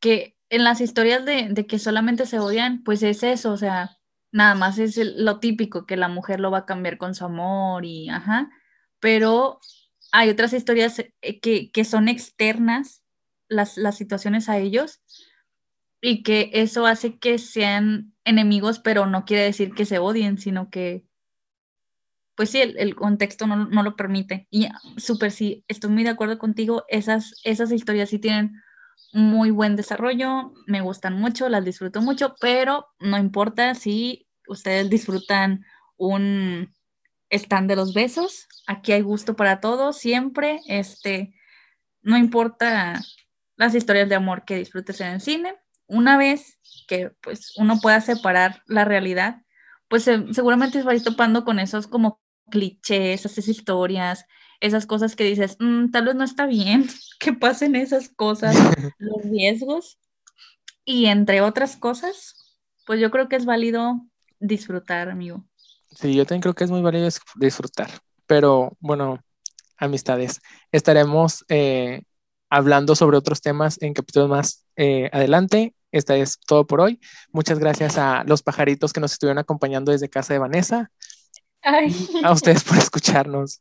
[0.04, 3.96] que en las historias de, que solamente se odian, pues es eso, o sea,
[4.32, 7.86] nada más es lo típico, que la mujer lo va a cambiar con su amor
[7.86, 8.50] y, ajá,
[9.00, 9.60] pero
[10.12, 13.02] hay otras historias eh, que, que son externas,
[13.48, 15.00] las, las situaciones a ellos,
[16.02, 20.68] y que eso hace que sean enemigos, pero no quiere decir que se odien, sino
[20.68, 21.06] que
[22.34, 24.48] pues sí, el, el contexto no, no, lo permite.
[24.50, 28.60] Y súper sí, estoy muy de acuerdo contigo, esas, esas historias sí tienen
[29.12, 35.64] muy buen desarrollo, me gustan mucho, las disfruto mucho, pero no importa si ustedes disfrutan
[35.96, 36.74] un
[37.30, 41.34] stand de los besos, aquí hay gusto para todos, siempre, este,
[42.02, 43.00] no importa
[43.56, 45.54] las historias de amor que disfrutes en el cine,
[45.86, 49.42] una vez que pues uno pueda separar la realidad,
[49.88, 52.20] pues eh, seguramente se va a ir topando con esos como
[52.50, 54.26] clichés, esas historias,
[54.64, 56.86] esas cosas que dices, mmm, tal vez no está bien
[57.20, 58.56] que pasen esas cosas,
[58.98, 59.98] los riesgos,
[60.84, 64.00] y entre otras cosas, pues yo creo que es válido
[64.40, 65.44] disfrutar, amigo.
[65.90, 67.90] Sí, yo también creo que es muy válido disfrutar,
[68.26, 69.20] pero bueno,
[69.76, 70.40] amistades,
[70.72, 72.02] estaremos eh,
[72.50, 75.74] hablando sobre otros temas en capítulos más eh, adelante.
[75.92, 77.00] Esta es todo por hoy.
[77.32, 80.90] Muchas gracias a los pajaritos que nos estuvieron acompañando desde casa de Vanessa.
[81.62, 81.94] Ay.
[82.24, 83.60] A ustedes por escucharnos.